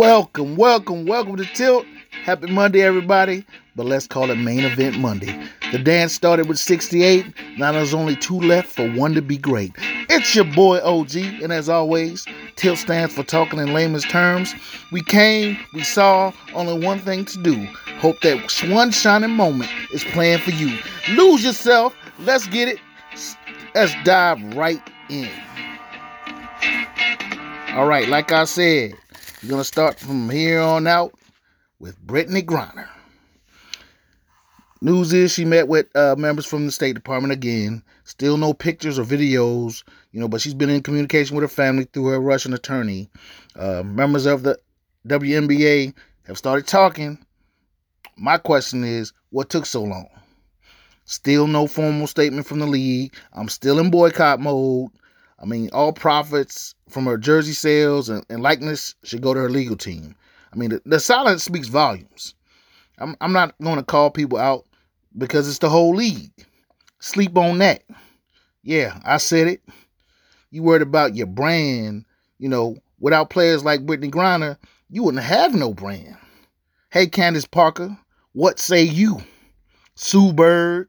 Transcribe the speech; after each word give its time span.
Welcome, 0.00 0.56
welcome, 0.56 1.04
welcome 1.04 1.36
to 1.36 1.44
Tilt. 1.44 1.84
Happy 2.24 2.50
Monday, 2.50 2.80
everybody. 2.80 3.44
But 3.76 3.84
let's 3.84 4.06
call 4.06 4.30
it 4.30 4.36
main 4.36 4.60
event 4.60 4.98
Monday. 4.98 5.46
The 5.72 5.78
dance 5.78 6.14
started 6.14 6.48
with 6.48 6.58
68. 6.58 7.26
Now 7.58 7.72
there's 7.72 7.92
only 7.92 8.16
two 8.16 8.40
left 8.40 8.70
for 8.70 8.90
one 8.92 9.12
to 9.12 9.20
be 9.20 9.36
great. 9.36 9.72
It's 10.08 10.34
your 10.34 10.46
boy 10.46 10.78
OG, 10.78 11.16
and 11.42 11.52
as 11.52 11.68
always, 11.68 12.24
Tilt 12.56 12.78
stands 12.78 13.14
for 13.14 13.24
talking 13.24 13.58
in 13.58 13.74
layman's 13.74 14.04
terms. 14.04 14.54
We 14.90 15.02
came, 15.02 15.58
we 15.74 15.84
saw, 15.84 16.32
only 16.54 16.82
one 16.82 17.00
thing 17.00 17.26
to 17.26 17.42
do. 17.42 17.66
Hope 17.98 18.22
that 18.22 18.38
one 18.70 18.92
shining 18.92 19.36
moment 19.36 19.70
is 19.92 20.02
playing 20.02 20.38
for 20.38 20.52
you. 20.52 20.78
Lose 21.10 21.44
yourself. 21.44 21.94
Let's 22.20 22.46
get 22.46 22.68
it. 22.68 22.78
Let's 23.74 23.94
dive 24.04 24.42
right 24.56 24.80
in. 25.10 25.28
All 27.74 27.86
right, 27.86 28.08
like 28.08 28.32
I 28.32 28.44
said, 28.44 28.94
we're 29.42 29.48
going 29.48 29.60
to 29.60 29.64
start 29.64 29.98
from 29.98 30.28
here 30.28 30.60
on 30.60 30.86
out 30.86 31.14
with 31.78 31.98
Brittney 32.06 32.44
Griner. 32.44 32.88
News 34.82 35.12
is 35.12 35.32
she 35.32 35.44
met 35.44 35.68
with 35.68 35.94
uh, 35.96 36.14
members 36.16 36.44
from 36.44 36.66
the 36.66 36.72
State 36.72 36.94
Department 36.94 37.32
again. 37.32 37.82
Still 38.04 38.36
no 38.36 38.52
pictures 38.52 38.98
or 38.98 39.04
videos, 39.04 39.82
you 40.12 40.20
know, 40.20 40.28
but 40.28 40.40
she's 40.40 40.54
been 40.54 40.70
in 40.70 40.82
communication 40.82 41.36
with 41.36 41.42
her 41.42 41.48
family 41.48 41.84
through 41.84 42.06
her 42.06 42.20
Russian 42.20 42.52
attorney. 42.52 43.10
Uh, 43.56 43.82
members 43.82 44.26
of 44.26 44.42
the 44.42 44.58
WNBA 45.06 45.94
have 46.26 46.38
started 46.38 46.66
talking. 46.66 47.18
My 48.16 48.36
question 48.36 48.84
is, 48.84 49.12
what 49.30 49.48
took 49.48 49.64
so 49.64 49.82
long? 49.82 50.08
Still 51.04 51.46
no 51.46 51.66
formal 51.66 52.06
statement 52.06 52.46
from 52.46 52.58
the 52.58 52.66
league. 52.66 53.14
I'm 53.32 53.48
still 53.48 53.78
in 53.78 53.90
boycott 53.90 54.40
mode. 54.40 54.90
I 55.38 55.46
mean, 55.46 55.70
all 55.72 55.92
profits 55.92 56.74
from 56.90 57.06
her 57.06 57.16
jersey 57.16 57.52
sales 57.52 58.08
and, 58.08 58.24
and 58.28 58.42
likeness 58.42 58.94
should 59.04 59.22
go 59.22 59.34
to 59.34 59.40
her 59.40 59.50
legal 59.50 59.76
team. 59.76 60.14
I 60.52 60.56
mean, 60.56 60.70
the, 60.70 60.82
the 60.84 61.00
silence 61.00 61.44
speaks 61.44 61.68
volumes. 61.68 62.34
I'm, 62.98 63.16
I'm 63.20 63.32
not 63.32 63.54
going 63.62 63.76
to 63.76 63.84
call 63.84 64.10
people 64.10 64.38
out 64.38 64.66
because 65.16 65.48
it's 65.48 65.58
the 65.58 65.70
whole 65.70 65.94
league. 65.94 66.32
Sleep 67.00 67.36
on 67.38 67.58
that. 67.58 67.82
Yeah, 68.62 69.00
I 69.04 69.16
said 69.16 69.46
it. 69.46 69.62
You 70.50 70.62
worried 70.62 70.82
about 70.82 71.16
your 71.16 71.26
brand. 71.26 72.04
You 72.38 72.48
know, 72.48 72.76
without 72.98 73.30
players 73.30 73.64
like 73.64 73.86
Brittney 73.86 74.10
Griner, 74.10 74.56
you 74.90 75.02
wouldn't 75.02 75.22
have 75.22 75.54
no 75.54 75.72
brand. 75.72 76.16
Hey, 76.90 77.06
Candace 77.06 77.46
Parker, 77.46 77.96
what 78.32 78.58
say 78.58 78.82
you? 78.82 79.22
Sue 79.94 80.32
Bird, 80.32 80.88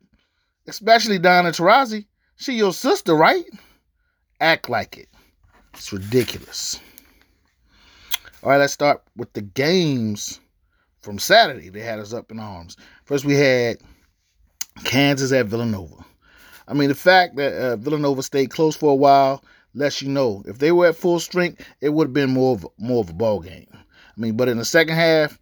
especially 0.68 1.20
Donna 1.20 1.50
Taurasi. 1.50 2.06
She 2.38 2.54
your 2.54 2.74
sister, 2.74 3.14
right? 3.14 3.46
Act 4.40 4.70
like 4.70 4.98
it. 4.98 5.10
It's 5.74 5.92
ridiculous. 5.92 6.80
All 8.44 8.50
right, 8.50 8.58
let's 8.58 8.74
start 8.74 9.04
with 9.16 9.32
the 9.34 9.42
games 9.42 10.40
from 11.02 11.20
Saturday. 11.20 11.70
They 11.70 11.82
had 11.82 12.00
us 12.00 12.14
up 12.14 12.32
in 12.32 12.40
arms. 12.40 12.78
First, 13.06 13.26
we 13.26 13.36
had 13.36 13.78
Kansas 14.84 15.32
at 15.32 15.48
Villanova. 15.48 16.06
I 16.68 16.74
mean, 16.74 16.90
the 16.90 16.96
fact 16.96 17.36
that 17.36 17.54
uh, 17.54 17.76
Villanova 17.76 18.24
stayed 18.24 18.50
close 18.50 18.76
for 18.76 18.92
a 18.92 18.96
while 18.96 19.44
lets 19.74 20.02
you 20.02 20.10
know 20.10 20.44
if 20.46 20.60
they 20.60 20.72
were 20.72 20.88
at 20.88 20.96
full 20.96 21.20
strength, 21.20 21.66
it 21.82 21.90
would 21.90 22.08
have 22.08 22.14
been 22.14 22.32
more 22.32 22.56
of 22.56 22.68
more 22.78 23.02
of 23.02 23.10
a 23.10 23.14
ball 23.14 23.40
game. 23.40 23.68
I 23.74 24.20
mean, 24.20 24.36
but 24.36 24.50
in 24.50 24.58
the 24.58 24.66
second 24.66 24.96
half, 24.96 25.40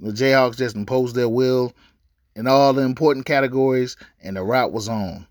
the 0.00 0.12
Jayhawks 0.12 0.56
just 0.56 0.76
imposed 0.76 1.14
their 1.14 1.28
will 1.28 1.72
in 2.34 2.46
all 2.46 2.72
the 2.72 2.82
important 2.82 3.26
categories, 3.26 3.96
and 4.22 4.36
the 4.36 4.42
route 4.42 4.72
was 4.72 4.88
on. 4.88 5.26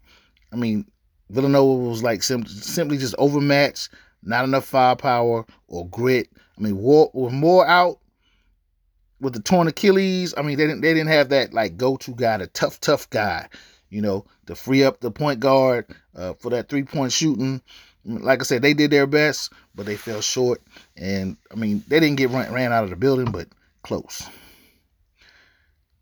I 0.51 0.55
mean, 0.55 0.85
Villanova 1.29 1.89
was 1.89 2.03
like 2.03 2.23
sim- 2.23 2.45
simply 2.45 2.97
just 2.97 3.15
overmatched, 3.17 3.89
not 4.25 4.45
enough 4.45 4.65
firepower 4.65 5.45
or 5.67 5.87
grit. 5.87 6.29
I 6.57 6.61
mean, 6.61 6.77
war, 6.77 7.11
with 7.13 7.33
Moore 7.33 7.67
out 7.67 7.99
with 9.19 9.33
the 9.33 9.41
torn 9.41 9.67
Achilles. 9.67 10.33
I 10.37 10.41
mean, 10.41 10.57
they 10.57 10.67
didn't 10.67 10.81
they 10.81 10.93
didn't 10.93 11.09
have 11.09 11.29
that 11.29 11.53
like 11.53 11.77
go 11.77 11.97
to 11.97 12.11
guy, 12.13 12.37
the 12.37 12.47
tough 12.47 12.79
tough 12.79 13.09
guy, 13.09 13.47
you 13.89 14.01
know, 14.01 14.25
to 14.47 14.55
free 14.55 14.83
up 14.83 14.99
the 14.99 15.11
point 15.11 15.39
guard 15.39 15.85
uh, 16.15 16.33
for 16.33 16.49
that 16.51 16.69
three 16.69 16.83
point 16.83 17.11
shooting. 17.11 17.61
Like 18.05 18.39
I 18.39 18.43
said, 18.43 18.61
they 18.61 18.75
did 18.75 18.91
their 18.91 19.07
best, 19.07 19.51
but 19.73 19.87
they 19.87 19.95
fell 19.95 20.21
short. 20.21 20.61
And 20.95 21.37
I 21.51 21.55
mean, 21.55 21.83
they 21.87 21.99
didn't 21.99 22.17
get 22.17 22.29
ran, 22.29 22.53
ran 22.53 22.71
out 22.71 22.83
of 22.83 22.91
the 22.91 22.95
building, 22.95 23.31
but 23.31 23.47
close. 23.81 24.29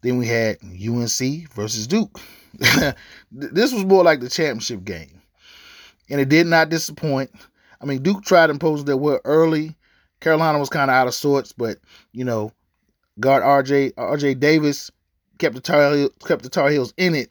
Then 0.01 0.17
we 0.17 0.27
had 0.27 0.57
UNC 0.63 1.49
versus 1.53 1.87
Duke. 1.87 2.19
this 3.31 3.73
was 3.73 3.85
more 3.85 4.03
like 4.03 4.19
the 4.19 4.27
championship 4.27 4.83
game. 4.83 5.21
And 6.09 6.19
it 6.19 6.27
did 6.27 6.45
not 6.45 6.67
disappoint. 6.67 7.31
I 7.83 7.85
mean, 7.85 8.01
Duke 8.01 8.23
tried 8.23 8.47
to 8.47 8.53
impose 8.53 8.85
their 8.85 8.95
will 8.95 9.19
early. 9.25 9.75
Carolina 10.21 10.57
was 10.57 10.69
kind 10.69 10.89
of 10.89 10.95
out 10.95 11.07
of 11.07 11.13
sorts, 11.13 11.51
but 11.51 11.79
you 12.13 12.23
know, 12.23 12.53
guard 13.19 13.43
RJ 13.43 13.93
RJ 13.95 14.39
Davis 14.39 14.89
kept 15.37 15.53
the 15.53 15.61
Tar 15.61 15.93
Heels, 15.93 16.11
kept 16.25 16.43
the 16.43 16.49
Tar 16.49 16.69
Heels 16.69 16.93
in 16.95 17.13
it. 17.13 17.29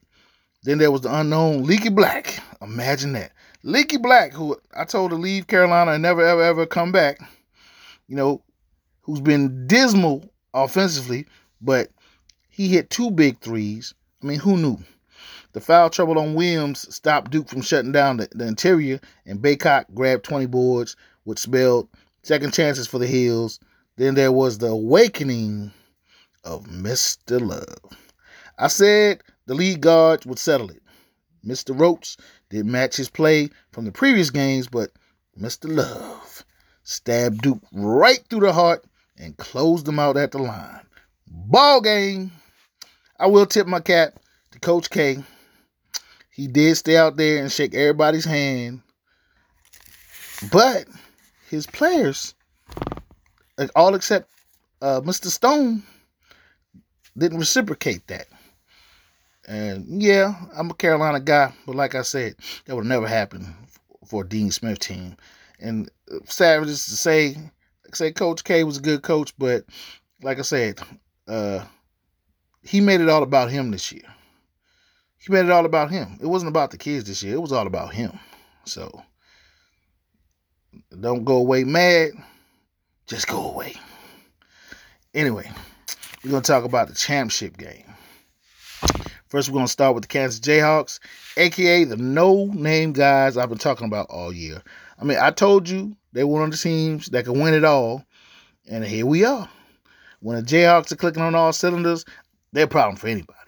Then 0.64 0.76
there 0.76 0.90
was 0.90 1.00
the 1.00 1.14
unknown 1.14 1.64
Leaky 1.64 1.88
Black. 1.88 2.38
Imagine 2.60 3.14
that. 3.14 3.32
Leaky 3.62 3.96
Black, 3.96 4.34
who 4.34 4.56
I 4.76 4.84
told 4.84 5.10
to 5.10 5.16
leave 5.16 5.46
Carolina 5.46 5.92
and 5.92 6.02
never 6.02 6.24
ever 6.24 6.42
ever 6.42 6.66
come 6.66 6.92
back. 6.92 7.18
You 8.06 8.16
know, 8.16 8.42
who's 9.00 9.20
been 9.20 9.66
dismal 9.66 10.30
offensively, 10.52 11.26
but 11.62 11.88
he 12.50 12.68
hit 12.68 12.90
two 12.90 13.10
big 13.10 13.40
threes. 13.40 13.94
I 14.22 14.26
mean, 14.26 14.38
who 14.38 14.58
knew? 14.58 14.78
The 15.52 15.60
foul 15.60 15.90
trouble 15.90 16.18
on 16.18 16.34
Williams 16.34 16.92
stopped 16.94 17.30
Duke 17.30 17.48
from 17.48 17.60
shutting 17.60 17.92
down 17.92 18.16
the, 18.16 18.28
the 18.32 18.46
interior, 18.46 19.00
and 19.26 19.40
Bacot 19.40 19.94
grabbed 19.94 20.24
20 20.24 20.46
boards, 20.46 20.96
which 21.24 21.38
spelled 21.38 21.88
second 22.22 22.54
chances 22.54 22.86
for 22.86 22.98
the 22.98 23.06
Heels. 23.06 23.60
Then 23.96 24.14
there 24.14 24.32
was 24.32 24.58
the 24.58 24.68
awakening 24.68 25.72
of 26.44 26.64
Mr. 26.64 27.40
Love. 27.40 27.98
I 28.58 28.68
said 28.68 29.22
the 29.46 29.54
lead 29.54 29.82
guards 29.82 30.24
would 30.24 30.38
settle 30.38 30.70
it. 30.70 30.82
Mr. 31.44 31.78
Roach 31.78 32.16
didn't 32.48 32.72
match 32.72 32.96
his 32.96 33.10
play 33.10 33.50
from 33.72 33.84
the 33.84 33.92
previous 33.92 34.30
games, 34.30 34.68
but 34.68 34.90
Mr. 35.38 35.74
Love 35.74 36.44
stabbed 36.82 37.42
Duke 37.42 37.62
right 37.72 38.20
through 38.28 38.40
the 38.40 38.52
heart 38.52 38.84
and 39.18 39.36
closed 39.36 39.84
them 39.84 39.98
out 39.98 40.16
at 40.16 40.30
the 40.30 40.38
line. 40.38 40.80
Ball 41.26 41.80
game. 41.80 42.32
I 43.18 43.26
will 43.26 43.46
tip 43.46 43.66
my 43.66 43.80
cap 43.80 44.18
to 44.52 44.58
Coach 44.58 44.90
K. 44.90 45.22
He 46.42 46.48
did 46.48 46.76
stay 46.76 46.96
out 46.96 47.16
there 47.16 47.40
and 47.40 47.52
shake 47.52 47.72
everybody's 47.72 48.24
hand. 48.24 48.82
But 50.50 50.86
his 51.48 51.68
players, 51.68 52.34
all 53.76 53.94
except 53.94 54.28
uh, 54.80 55.02
Mr. 55.02 55.26
Stone, 55.26 55.84
didn't 57.16 57.38
reciprocate 57.38 58.08
that. 58.08 58.26
And 59.46 60.02
yeah, 60.02 60.34
I'm 60.56 60.68
a 60.68 60.74
Carolina 60.74 61.20
guy, 61.20 61.52
but 61.64 61.76
like 61.76 61.94
I 61.94 62.02
said, 62.02 62.34
that 62.64 62.74
would 62.74 62.86
never 62.86 63.06
happen 63.06 63.54
for 64.04 64.24
a 64.24 64.28
Dean 64.28 64.50
Smith 64.50 64.80
team. 64.80 65.16
And 65.60 65.88
savage 66.24 66.70
to 66.70 66.76
say, 66.76 67.36
say 67.94 68.10
Coach 68.10 68.42
K 68.42 68.64
was 68.64 68.78
a 68.78 68.82
good 68.82 69.04
coach, 69.04 69.32
but 69.38 69.64
like 70.22 70.40
I 70.40 70.42
said, 70.42 70.80
uh, 71.28 71.64
he 72.64 72.80
made 72.80 73.00
it 73.00 73.08
all 73.08 73.22
about 73.22 73.52
him 73.52 73.70
this 73.70 73.92
year. 73.92 74.12
He 75.22 75.32
made 75.32 75.44
it 75.44 75.52
all 75.52 75.66
about 75.66 75.92
him. 75.92 76.18
It 76.20 76.26
wasn't 76.26 76.48
about 76.48 76.72
the 76.72 76.78
kids 76.78 77.04
this 77.04 77.22
year. 77.22 77.34
It 77.34 77.40
was 77.40 77.52
all 77.52 77.68
about 77.68 77.94
him. 77.94 78.18
So 78.64 79.02
don't 81.00 81.24
go 81.24 81.36
away 81.36 81.62
mad. 81.62 82.10
Just 83.06 83.28
go 83.28 83.50
away. 83.50 83.74
Anyway, 85.14 85.48
we're 86.24 86.30
gonna 86.30 86.42
talk 86.42 86.64
about 86.64 86.88
the 86.88 86.94
championship 86.94 87.56
game. 87.56 87.84
First, 89.28 89.48
we're 89.48 89.58
gonna 89.58 89.68
start 89.68 89.94
with 89.94 90.02
the 90.02 90.08
Kansas 90.08 90.40
Jayhawks, 90.40 90.98
aka 91.36 91.84
the 91.84 91.96
no-name 91.96 92.92
guys 92.92 93.36
I've 93.36 93.48
been 93.48 93.58
talking 93.58 93.86
about 93.86 94.06
all 94.10 94.32
year. 94.32 94.60
I 94.98 95.04
mean, 95.04 95.18
I 95.20 95.30
told 95.30 95.68
you 95.68 95.96
they 96.12 96.24
were 96.24 96.32
one 96.32 96.42
of 96.44 96.50
the 96.50 96.56
teams 96.56 97.06
that 97.10 97.26
could 97.26 97.36
win 97.38 97.54
it 97.54 97.64
all, 97.64 98.04
and 98.68 98.84
here 98.84 99.06
we 99.06 99.24
are. 99.24 99.48
When 100.20 100.36
the 100.36 100.42
Jayhawks 100.42 100.90
are 100.90 100.96
clicking 100.96 101.22
on 101.22 101.36
all 101.36 101.52
cylinders, 101.52 102.04
they're 102.52 102.64
a 102.64 102.68
problem 102.68 102.96
for 102.96 103.06
anybody. 103.06 103.38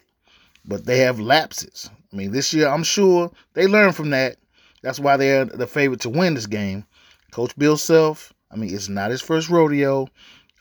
But 0.65 0.87
they 0.87 0.99
have 0.99 1.21
lapses. 1.21 1.91
I 2.13 2.17
mean, 2.17 2.33
this 2.33 2.55
year, 2.55 2.69
I'm 2.69 2.85
sure 2.85 3.31
they 3.55 3.67
learned 3.67 3.97
from 3.97 4.11
that. 4.11 4.37
That's 4.83 5.01
why 5.01 5.17
they're 5.17 5.45
the 5.45 5.67
favorite 5.67 6.01
to 6.01 6.11
win 6.11 6.35
this 6.35 6.47
game. 6.47 6.85
Coach 7.33 7.57
Bill 7.59 7.77
Self, 7.77 8.33
I 8.51 8.57
mean, 8.57 8.75
it's 8.75 8.89
not 8.89 9.11
his 9.11 9.21
first 9.21 9.49
rodeo. 9.49 10.07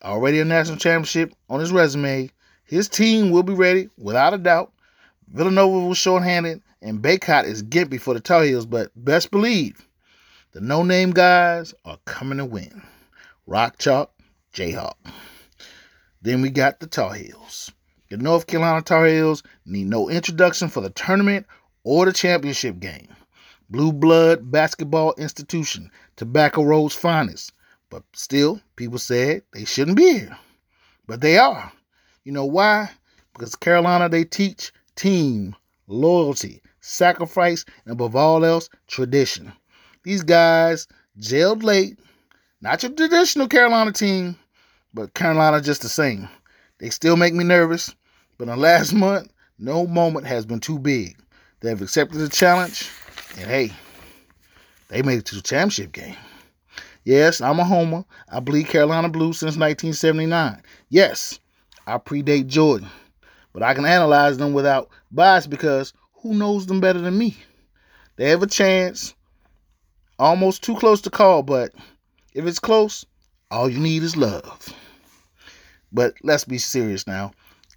Already 0.03 0.39
a 0.39 0.45
national 0.45 0.77
championship 0.77 1.33
on 1.49 1.59
his 1.59 1.71
resume. 1.71 2.29
His 2.65 2.89
team 2.89 3.31
will 3.31 3.43
be 3.43 3.53
ready, 3.53 3.89
without 3.97 4.33
a 4.33 4.37
doubt. 4.37 4.71
Villanova 5.27 5.87
was 5.87 5.97
shorthanded, 5.97 6.61
and 6.81 7.01
Bacot 7.01 7.45
is 7.45 7.63
gimpy 7.63 7.99
for 7.99 8.13
the 8.13 8.19
Tar 8.19 8.43
Heels, 8.43 8.65
but 8.65 8.91
best 8.95 9.31
believe 9.31 9.87
the 10.53 10.61
no 10.61 10.83
name 10.83 11.11
guys 11.11 11.73
are 11.85 11.97
coming 12.05 12.37
to 12.37 12.45
win. 12.45 12.81
Rock 13.47 13.77
Chalk, 13.77 14.11
Jayhawk. 14.53 14.95
Then 16.21 16.41
we 16.41 16.49
got 16.49 16.79
the 16.79 16.87
Tar 16.87 17.13
Heels. 17.13 17.71
The 18.13 18.19
North 18.19 18.45
Carolina 18.45 18.83
Tar 18.83 19.07
Heels 19.07 19.41
need 19.65 19.87
no 19.87 20.07
introduction 20.07 20.69
for 20.69 20.81
the 20.81 20.91
tournament 20.91 21.47
or 21.83 22.05
the 22.05 22.13
championship 22.13 22.79
game. 22.79 23.07
Blue 23.71 23.91
blood 23.91 24.51
basketball 24.51 25.15
institution, 25.17 25.89
Tobacco 26.15 26.61
Road's 26.61 26.93
finest. 26.93 27.53
But 27.89 28.03
still, 28.13 28.61
people 28.75 28.99
said 28.99 29.41
they 29.51 29.65
shouldn't 29.65 29.97
be 29.97 30.19
here. 30.19 30.37
But 31.07 31.21
they 31.21 31.39
are. 31.39 31.71
You 32.23 32.33
know 32.33 32.45
why? 32.45 32.91
Because 33.33 33.55
Carolina, 33.55 34.09
they 34.09 34.25
teach 34.25 34.71
team, 34.95 35.55
loyalty, 35.87 36.61
sacrifice, 36.81 37.65
and 37.85 37.93
above 37.93 38.15
all 38.15 38.45
else, 38.45 38.69
tradition. 38.85 39.51
These 40.03 40.21
guys 40.21 40.87
jailed 41.17 41.63
late. 41.63 41.97
Not 42.61 42.83
your 42.83 42.91
traditional 42.91 43.47
Carolina 43.47 43.91
team, 43.91 44.35
but 44.93 45.15
Carolina 45.15 45.61
just 45.61 45.81
the 45.81 45.89
same. 45.89 46.29
They 46.77 46.91
still 46.91 47.15
make 47.15 47.33
me 47.33 47.43
nervous, 47.43 47.95
but 48.37 48.45
in 48.45 48.49
the 48.49 48.57
last 48.57 48.93
month, 48.93 49.31
no 49.59 49.85
moment 49.87 50.27
has 50.27 50.45
been 50.45 50.59
too 50.59 50.79
big. 50.79 51.17
They 51.59 51.69
have 51.69 51.81
accepted 51.81 52.17
the 52.17 52.29
challenge, 52.29 52.89
and 53.37 53.49
hey, 53.49 53.71
they 54.89 55.01
made 55.01 55.19
it 55.19 55.25
to 55.25 55.35
the 55.35 55.41
championship 55.41 55.91
game. 55.91 56.17
Yes, 57.05 57.41
I'm 57.41 57.59
a 57.59 57.65
homer. 57.65 58.05
I 58.29 58.39
bleed 58.39 58.67
Carolina 58.67 59.09
blue 59.09 59.33
since 59.33 59.57
1979. 59.57 60.61
Yes, 60.89 61.39
I 61.85 61.97
predate 61.97 62.47
Jordan, 62.47 62.89
but 63.51 63.63
I 63.63 63.73
can 63.73 63.85
analyze 63.85 64.37
them 64.37 64.53
without 64.53 64.89
bias 65.11 65.47
because 65.47 65.93
who 66.13 66.33
knows 66.33 66.65
them 66.65 66.79
better 66.79 66.99
than 66.99 67.17
me? 67.17 67.35
They 68.15 68.29
have 68.29 68.43
a 68.43 68.47
chance, 68.47 69.13
almost 70.17 70.63
too 70.63 70.75
close 70.75 71.01
to 71.01 71.09
call, 71.09 71.43
but 71.43 71.73
if 72.33 72.45
it's 72.45 72.59
close, 72.59 73.05
all 73.51 73.69
you 73.69 73.79
need 73.79 74.03
is 74.03 74.15
love. 74.15 74.73
But 75.91 76.15
let's 76.23 76.45
be 76.45 76.57
serious 76.57 77.05
now. 77.05 77.31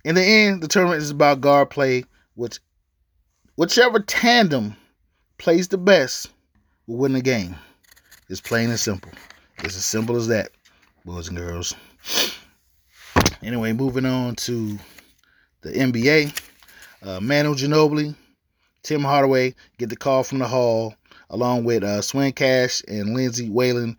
In 0.06 0.14
the 0.14 0.22
end, 0.22 0.62
the 0.62 0.68
tournament 0.68 1.02
is 1.02 1.10
about 1.10 1.40
guard 1.40 1.68
play, 1.68 2.04
which 2.36 2.60
whichever 3.56 3.98
tandem 3.98 4.76
plays 5.36 5.66
the 5.66 5.78
best 5.78 6.28
will 6.86 6.98
win 6.98 7.12
the 7.12 7.20
game. 7.20 7.56
It's 8.28 8.40
plain 8.40 8.70
and 8.70 8.78
simple. 8.78 9.10
It's 9.64 9.74
as 9.74 9.84
simple 9.84 10.14
as 10.14 10.28
that, 10.28 10.50
boys 11.04 11.26
and 11.26 11.36
girls. 11.36 11.74
Anyway, 13.42 13.72
moving 13.72 14.06
on 14.06 14.36
to 14.36 14.78
the 15.62 15.72
NBA. 15.72 16.40
Uh, 17.02 17.18
Manu 17.18 17.56
Ginobili, 17.56 18.14
Tim 18.84 19.02
Hardaway 19.02 19.56
get 19.76 19.88
the 19.88 19.96
call 19.96 20.22
from 20.22 20.38
the 20.38 20.46
Hall, 20.46 20.94
along 21.30 21.64
with 21.64 21.82
uh, 21.82 22.00
Swin 22.00 22.30
Cash 22.30 22.80
and 22.86 23.12
Lindsay 23.12 23.50
Whalen 23.50 23.96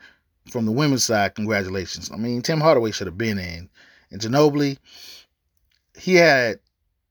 from 0.50 0.66
the 0.66 0.72
women's 0.72 1.04
side. 1.04 1.36
Congratulations. 1.36 2.10
I 2.14 2.16
mean, 2.16 2.44
Tim 2.44 2.62
Hardaway 2.62 2.92
should 2.92 3.08
have 3.08 3.18
been 3.18 3.38
in. 3.38 3.70
And 4.10 4.22
Ginobili, 4.22 4.78
he 5.98 6.16
had, 6.16 6.60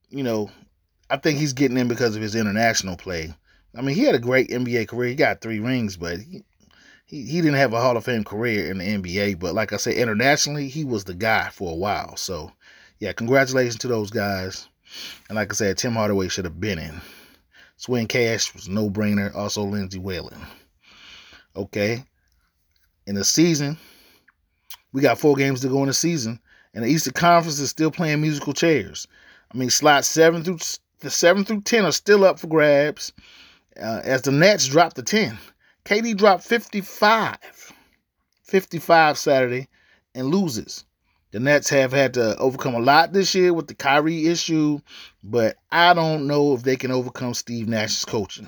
you 0.09 0.23
know, 0.23 0.49
I 1.09 1.17
think 1.17 1.39
he's 1.39 1.53
getting 1.53 1.77
in 1.77 1.87
because 1.87 2.15
of 2.15 2.21
his 2.21 2.35
international 2.35 2.97
play. 2.97 3.33
I 3.75 3.81
mean, 3.81 3.95
he 3.95 4.03
had 4.03 4.15
a 4.15 4.19
great 4.19 4.49
NBA 4.49 4.87
career. 4.87 5.09
He 5.09 5.15
got 5.15 5.41
three 5.41 5.59
rings, 5.59 5.97
but 5.97 6.19
he, 6.19 6.43
he, 7.05 7.23
he 7.23 7.41
didn't 7.41 7.55
have 7.55 7.73
a 7.73 7.81
Hall 7.81 7.95
of 7.95 8.03
Fame 8.03 8.23
career 8.23 8.71
in 8.71 8.79
the 8.79 8.85
NBA. 8.85 9.39
But 9.39 9.53
like 9.53 9.71
I 9.71 9.77
said, 9.77 9.95
internationally, 9.95 10.67
he 10.67 10.83
was 10.83 11.03
the 11.03 11.13
guy 11.13 11.49
for 11.49 11.71
a 11.71 11.75
while. 11.75 12.15
So, 12.17 12.51
yeah, 12.99 13.13
congratulations 13.13 13.77
to 13.79 13.87
those 13.87 14.09
guys. 14.09 14.67
And 15.29 15.35
like 15.35 15.51
I 15.51 15.55
said, 15.55 15.77
Tim 15.77 15.93
Hardaway 15.93 16.29
should 16.29 16.45
have 16.45 16.59
been 16.59 16.79
in. 16.79 17.01
Swin 17.77 18.07
Cash 18.07 18.53
was 18.53 18.67
no 18.67 18.89
brainer. 18.89 19.33
Also, 19.35 19.63
Lindsay 19.63 19.99
Whalen. 19.99 20.39
Okay. 21.55 22.03
In 23.05 23.15
the 23.15 23.23
season, 23.23 23.77
we 24.91 25.01
got 25.01 25.19
four 25.19 25.35
games 25.35 25.61
to 25.61 25.69
go 25.69 25.81
in 25.81 25.87
the 25.87 25.93
season, 25.93 26.39
and 26.73 26.83
the 26.83 26.89
Eastern 26.89 27.13
Conference 27.13 27.59
is 27.59 27.69
still 27.69 27.91
playing 27.91 28.21
musical 28.21 28.53
chairs. 28.53 29.07
I 29.51 29.57
mean, 29.57 29.69
slots 29.69 30.07
seven 30.07 30.43
through 30.43 30.59
the 30.99 31.09
seven 31.09 31.45
through 31.45 31.61
ten 31.61 31.85
are 31.85 31.91
still 31.91 32.23
up 32.25 32.39
for 32.39 32.47
grabs. 32.47 33.11
Uh, 33.79 34.01
as 34.03 34.23
the 34.23 34.31
Nets 34.31 34.67
drop 34.67 34.93
to 34.95 35.03
ten, 35.03 35.37
KD 35.85 36.17
dropped 36.17 36.43
55, 36.43 37.37
55 38.43 39.17
Saturday, 39.17 39.67
and 40.15 40.27
loses. 40.27 40.83
The 41.31 41.39
Nets 41.39 41.69
have 41.69 41.91
had 41.91 42.13
to 42.15 42.37
overcome 42.37 42.73
a 42.73 42.79
lot 42.79 43.13
this 43.13 43.35
year 43.35 43.53
with 43.53 43.67
the 43.67 43.75
Kyrie 43.75 44.27
issue, 44.27 44.79
but 45.23 45.57
I 45.71 45.93
don't 45.93 46.25
know 46.25 46.53
if 46.53 46.63
they 46.63 46.75
can 46.75 46.91
overcome 46.91 47.33
Steve 47.33 47.67
Nash's 47.67 48.05
coaching. 48.05 48.47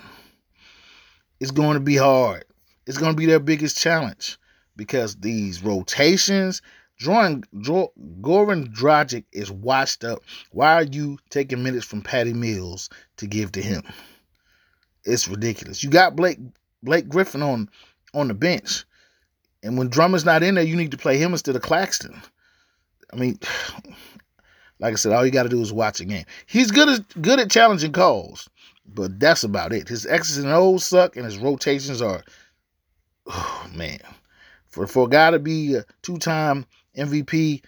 It's 1.39 1.51
going 1.51 1.75
to 1.75 1.79
be 1.79 1.95
hard. 1.95 2.45
It's 2.87 2.97
going 2.97 3.13
to 3.13 3.17
be 3.17 3.25
their 3.25 3.39
biggest 3.39 3.77
challenge 3.77 4.37
because 4.75 5.15
these 5.17 5.61
rotations, 5.63 6.61
Goran 7.01 7.43
Dragic 7.53 9.23
is 9.31 9.51
washed 9.51 10.03
up. 10.03 10.21
Why 10.51 10.73
are 10.73 10.83
you 10.83 11.17
taking 11.29 11.63
minutes 11.63 11.85
from 11.85 12.01
Patty 12.01 12.33
Mills 12.33 12.89
to 13.17 13.27
give 13.27 13.51
to 13.53 13.61
him? 13.61 13.83
It's 15.05 15.27
ridiculous. 15.27 15.83
You 15.83 15.89
got 15.89 16.15
Blake 16.15 16.39
Blake 16.83 17.07
Griffin 17.07 17.41
on 17.41 17.69
on 18.13 18.27
the 18.27 18.33
bench. 18.33 18.85
And 19.63 19.77
when 19.77 19.89
Drummond's 19.89 20.25
not 20.25 20.43
in 20.43 20.55
there, 20.55 20.63
you 20.63 20.75
need 20.75 20.91
to 20.91 20.97
play 20.97 21.17
him 21.17 21.33
instead 21.33 21.55
of 21.55 21.61
Claxton. 21.61 22.21
I 23.11 23.15
mean, 23.15 23.39
like 24.79 24.93
I 24.93 24.95
said, 24.95 25.11
all 25.11 25.25
you 25.25 25.31
got 25.31 25.43
to 25.43 25.49
do 25.49 25.61
is 25.61 25.73
watch 25.73 25.99
a 25.99 26.05
game. 26.05 26.25
He's 26.45 26.71
good 26.71 26.89
at 26.89 27.21
good 27.21 27.39
at 27.39 27.51
challenging 27.51 27.91
calls, 27.91 28.49
but 28.85 29.19
that's 29.19 29.43
about 29.43 29.73
it. 29.73 29.87
His 29.87 30.05
X's 30.05 30.37
and 30.37 30.51
O's 30.51 30.85
suck, 30.85 31.15
and 31.15 31.25
his 31.25 31.37
rotations 31.37 32.01
are, 32.01 32.23
oh 33.27 33.69
man, 33.75 33.99
for 34.69 34.87
for 34.87 35.05
a 35.05 35.09
guy 35.09 35.31
to 35.31 35.39
be 35.39 35.75
a 35.75 35.85
two 36.01 36.17
time 36.17 36.65
MVP, 36.97 37.61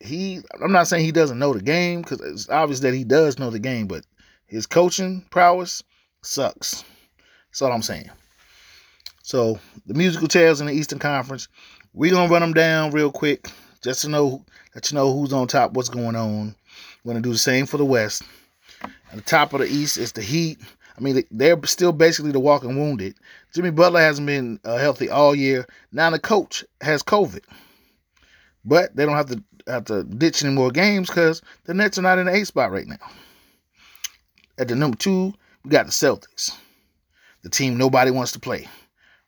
he 0.00 0.40
I'm 0.62 0.72
not 0.72 0.88
saying 0.88 1.04
he 1.04 1.12
doesn't 1.12 1.38
know 1.38 1.52
the 1.52 1.62
game 1.62 2.02
because 2.02 2.20
it's 2.20 2.48
obvious 2.48 2.80
that 2.80 2.94
he 2.94 3.04
does 3.04 3.38
know 3.38 3.50
the 3.50 3.58
game, 3.58 3.86
but 3.86 4.04
his 4.46 4.66
coaching 4.66 5.24
prowess 5.30 5.82
sucks. 6.22 6.84
That's 7.50 7.62
all 7.62 7.72
I'm 7.72 7.82
saying. 7.82 8.10
So 9.22 9.58
the 9.86 9.94
musical 9.94 10.28
chairs 10.28 10.60
in 10.60 10.66
the 10.66 10.72
Eastern 10.72 10.98
Conference, 10.98 11.48
we're 11.92 12.12
gonna 12.12 12.32
run 12.32 12.42
them 12.42 12.54
down 12.54 12.92
real 12.92 13.10
quick 13.10 13.50
just 13.82 14.02
to 14.02 14.08
know 14.08 14.44
let 14.74 14.90
you 14.90 14.94
know 14.94 15.12
who's 15.12 15.32
on 15.32 15.46
top, 15.48 15.72
what's 15.72 15.88
going 15.88 16.16
on. 16.16 16.54
We're 17.04 17.12
gonna 17.12 17.22
do 17.22 17.32
the 17.32 17.38
same 17.38 17.66
for 17.66 17.76
the 17.76 17.84
West. 17.84 18.22
At 18.82 19.16
the 19.16 19.20
top 19.22 19.52
of 19.52 19.60
the 19.60 19.66
East 19.66 19.96
is 19.96 20.12
the 20.12 20.22
Heat. 20.22 20.58
I 20.98 21.00
mean, 21.00 21.22
they're 21.30 21.58
still 21.64 21.92
basically 21.92 22.32
the 22.32 22.40
walking 22.40 22.76
wounded. 22.76 23.14
Jimmy 23.54 23.70
Butler 23.70 24.00
hasn't 24.00 24.26
been 24.26 24.58
uh, 24.64 24.78
healthy 24.78 25.08
all 25.08 25.34
year. 25.34 25.64
Now 25.92 26.10
the 26.10 26.18
coach 26.18 26.64
has 26.80 27.02
COVID, 27.04 27.44
but 28.64 28.96
they 28.96 29.06
don't 29.06 29.14
have 29.14 29.26
to 29.26 29.42
have 29.68 29.84
to 29.84 30.02
ditch 30.02 30.42
any 30.42 30.52
more 30.52 30.70
games 30.70 31.08
because 31.08 31.40
the 31.64 31.74
Nets 31.74 31.98
are 31.98 32.02
not 32.02 32.18
in 32.18 32.26
the 32.26 32.34
eight 32.34 32.46
spot 32.46 32.72
right 32.72 32.86
now. 32.86 32.96
At 34.58 34.68
the 34.68 34.74
number 34.74 34.96
two, 34.96 35.32
we 35.64 35.70
got 35.70 35.86
the 35.86 35.92
Celtics, 35.92 36.52
the 37.42 37.50
team 37.50 37.76
nobody 37.76 38.10
wants 38.10 38.32
to 38.32 38.40
play 38.40 38.66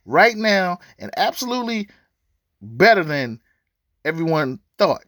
right 0.07 0.37
now, 0.37 0.81
and 0.99 1.13
absolutely 1.17 1.89
better 2.61 3.05
than 3.05 3.41
everyone 4.05 4.59
thought. 4.77 5.05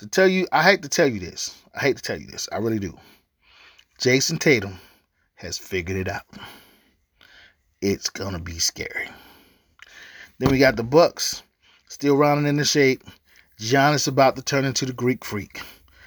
To 0.00 0.06
tell 0.06 0.28
you, 0.28 0.46
I 0.52 0.62
hate 0.62 0.82
to 0.82 0.88
tell 0.88 1.08
you 1.08 1.18
this. 1.18 1.56
I 1.74 1.80
hate 1.80 1.96
to 1.96 2.02
tell 2.02 2.20
you 2.20 2.26
this. 2.26 2.48
I 2.52 2.58
really 2.58 2.78
do. 2.78 2.96
Jayson 3.98 4.38
Tatum 4.38 4.78
has 5.38 5.56
figured 5.56 5.96
it 5.96 6.08
out. 6.08 6.26
It's 7.80 8.10
gonna 8.10 8.40
be 8.40 8.58
scary. 8.58 9.08
Then 10.38 10.50
we 10.50 10.58
got 10.58 10.76
the 10.76 10.82
Bucks 10.82 11.42
still 11.88 12.16
rounding 12.16 12.48
in 12.48 12.56
the 12.56 12.64
shape. 12.64 13.04
Giannis 13.60 14.08
about 14.08 14.34
to 14.36 14.42
turn 14.42 14.64
into 14.64 14.84
the 14.84 14.92
Greek 14.92 15.24
freak. 15.24 15.60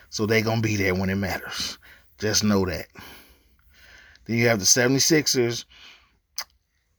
So 0.10 0.26
they 0.26 0.42
gonna 0.42 0.62
be 0.62 0.76
there 0.76 0.96
when 0.96 1.10
it 1.10 1.16
matters. 1.16 1.78
Just 2.18 2.44
know 2.44 2.66
that. 2.66 2.88
Then 4.26 4.38
you 4.38 4.48
have 4.50 4.60
the 4.60 4.66
76ers. 4.66 5.64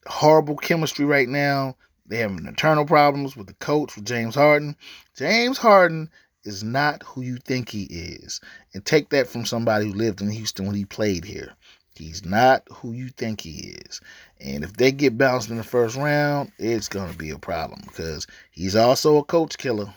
Horrible 0.07 0.57
chemistry 0.57 1.05
right 1.05 1.29
now. 1.29 1.77
They 2.07 2.19
have 2.19 2.31
internal 2.31 2.87
problems 2.87 3.37
with 3.37 3.47
the 3.47 3.55
coach, 3.55 3.95
with 3.95 4.07
James 4.07 4.35
Harden. 4.35 4.77
James 5.17 5.59
Harden 5.59 6.11
is 6.45 6.65
not 6.65 7.03
who 7.03 7.21
you 7.21 7.37
think 7.37 7.69
he 7.69 7.85
is. 7.85 8.41
And 8.73 8.85
take 8.85 9.11
that 9.11 9.29
from 9.29 9.45
somebody 9.45 9.87
who 9.87 9.93
lived 9.93 10.23
in 10.23 10.31
Houston 10.31 10.67
when 10.67 10.75
he 10.75 10.87
played 10.87 11.25
here. 11.25 11.55
He's 11.95 12.25
not 12.25 12.63
who 12.71 12.93
you 12.93 13.09
think 13.09 13.41
he 13.41 13.77
is. 13.87 14.01
And 14.41 14.65
if 14.65 14.73
they 14.75 14.93
get 14.93 15.19
bounced 15.19 15.51
in 15.51 15.57
the 15.57 15.65
first 15.65 15.97
round, 15.97 16.53
it's 16.59 16.89
going 16.89 17.13
to 17.13 17.19
be 17.19 17.31
a 17.31 17.39
problem 17.39 17.81
because 17.87 18.27
he's 18.51 18.75
also 18.75 19.19
a 19.19 19.25
coach 19.25 19.59
killer. 19.59 19.93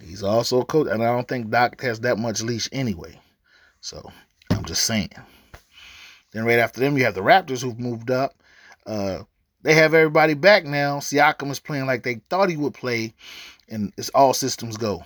He's 0.00 0.22
also 0.22 0.60
a 0.60 0.64
coach, 0.64 0.88
and 0.90 1.02
I 1.02 1.06
don't 1.06 1.28
think 1.28 1.50
Doc 1.50 1.80
has 1.82 2.00
that 2.00 2.18
much 2.18 2.42
leash 2.42 2.68
anyway. 2.72 3.18
So 3.80 4.10
I'm 4.50 4.64
just 4.64 4.84
saying. 4.84 5.10
Then 6.32 6.44
right 6.44 6.58
after 6.58 6.80
them, 6.80 6.96
you 6.96 7.04
have 7.04 7.14
the 7.14 7.20
Raptors 7.20 7.62
who've 7.62 7.78
moved 7.78 8.10
up. 8.10 8.34
Uh, 8.86 9.24
they 9.62 9.74
have 9.74 9.94
everybody 9.94 10.34
back 10.34 10.64
now. 10.64 10.98
Siakam 10.98 11.50
is 11.50 11.60
playing 11.60 11.86
like 11.86 12.02
they 12.02 12.20
thought 12.30 12.48
he 12.48 12.56
would 12.56 12.74
play, 12.74 13.14
and 13.68 13.92
it's 13.96 14.08
all 14.10 14.34
systems 14.34 14.76
go. 14.76 15.04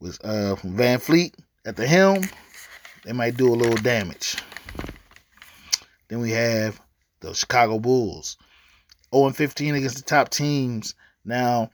With 0.00 0.18
uh, 0.24 0.56
VanVleet 0.56 1.34
at 1.64 1.76
the 1.76 1.86
helm, 1.86 2.24
they 3.04 3.12
might 3.12 3.36
do 3.36 3.52
a 3.52 3.56
little 3.56 3.76
damage. 3.76 4.36
Then 6.08 6.20
we 6.20 6.30
have 6.30 6.80
the 7.20 7.34
Chicago 7.34 7.78
Bulls, 7.78 8.36
0 9.14 9.30
15 9.30 9.74
against 9.74 9.96
the 9.96 10.02
top 10.02 10.30
teams. 10.30 10.94
Now 11.24 11.70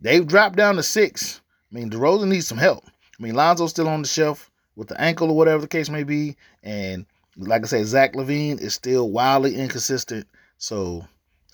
they've 0.00 0.26
dropped 0.26 0.56
down 0.56 0.76
to 0.76 0.82
six. 0.82 1.40
I 1.70 1.74
mean, 1.74 1.90
DeRozan 1.90 2.28
needs 2.28 2.46
some 2.46 2.58
help. 2.58 2.84
I 2.86 3.22
mean, 3.22 3.34
Lonzo's 3.34 3.70
still 3.70 3.88
on 3.88 4.02
the 4.02 4.08
shelf 4.08 4.50
with 4.76 4.88
the 4.88 5.00
ankle 5.00 5.30
or 5.30 5.36
whatever 5.36 5.62
the 5.62 5.68
case 5.68 5.88
may 5.88 6.02
be, 6.02 6.36
and 6.62 7.06
like 7.36 7.62
I 7.62 7.66
said, 7.66 7.86
Zach 7.86 8.14
LaVine 8.14 8.60
is 8.60 8.74
still 8.74 9.10
wildly 9.10 9.56
inconsistent. 9.56 10.26
So 10.58 11.06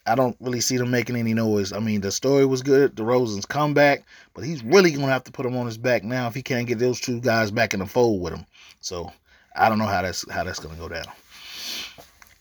I 0.07 0.15
don't 0.15 0.37
really 0.41 0.61
see 0.61 0.77
them 0.77 0.91
making 0.91 1.17
any 1.17 1.35
noise. 1.35 1.73
I 1.73 1.79
mean, 1.79 2.01
the 2.01 2.11
story 2.11 2.47
was 2.47 2.63
good, 2.63 2.95
DeRozan's 2.95 3.47
comeback, 3.47 4.05
but 4.35 4.45
he's 4.45 4.63
really 4.65 4.91
gonna 4.93 5.07
have 5.07 5.25
to 5.25 5.33
put 5.33 5.47
him 5.47 5.57
on 5.57 5.67
his 5.67 5.79
back 5.79 6.05
now 6.05 6.27
if 6.29 6.35
he 6.35 6.43
can't 6.43 6.67
get 6.67 6.79
those 6.79 7.01
two 7.01 7.21
guys 7.21 7.51
back 7.51 7.75
in 7.75 7.81
the 7.81 7.87
fold 7.87 8.23
with 8.23 8.33
him. 8.33 8.47
So 8.81 9.13
I 9.55 9.69
don't 9.69 9.79
know 9.79 9.87
how 9.87 10.03
that's 10.03 10.31
how 10.31 10.45
that's 10.45 10.61
gonna 10.61 10.77
go 10.77 10.89
down. 10.89 11.05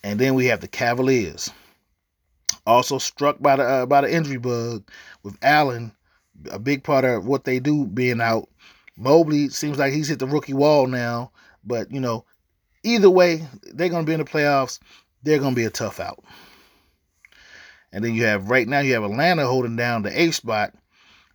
And 0.03 0.19
then 0.19 0.33
we 0.33 0.45
have 0.45 0.61
the 0.61 0.67
Cavaliers, 0.67 1.51
also 2.65 2.97
struck 2.97 3.41
by 3.41 3.57
the 3.57 3.63
uh, 3.63 3.85
by 3.85 4.01
the 4.01 4.13
injury 4.13 4.37
bug 4.37 4.89
with 5.23 5.37
Allen, 5.41 5.91
a 6.51 6.59
big 6.59 6.83
part 6.83 7.03
of 7.03 7.25
what 7.25 7.43
they 7.43 7.59
do 7.59 7.85
being 7.85 8.21
out. 8.21 8.49
Mobley 8.95 9.49
seems 9.49 9.77
like 9.77 9.93
he's 9.93 10.07
hit 10.07 10.19
the 10.19 10.27
rookie 10.27 10.53
wall 10.53 10.87
now, 10.87 11.31
but 11.63 11.91
you 11.91 11.99
know, 11.99 12.25
either 12.83 13.09
way, 13.09 13.45
they're 13.73 13.89
gonna 13.89 14.05
be 14.05 14.13
in 14.13 14.19
the 14.19 14.25
playoffs. 14.25 14.79
They're 15.23 15.39
gonna 15.39 15.55
be 15.55 15.65
a 15.65 15.69
tough 15.69 15.99
out. 15.99 16.23
And 17.91 18.03
then 18.03 18.13
you 18.13 18.23
have 18.25 18.49
right 18.49 18.67
now 18.67 18.79
you 18.79 18.93
have 18.93 19.03
Atlanta 19.03 19.45
holding 19.45 19.75
down 19.75 20.03
the 20.03 20.21
eighth 20.21 20.35
spot. 20.35 20.73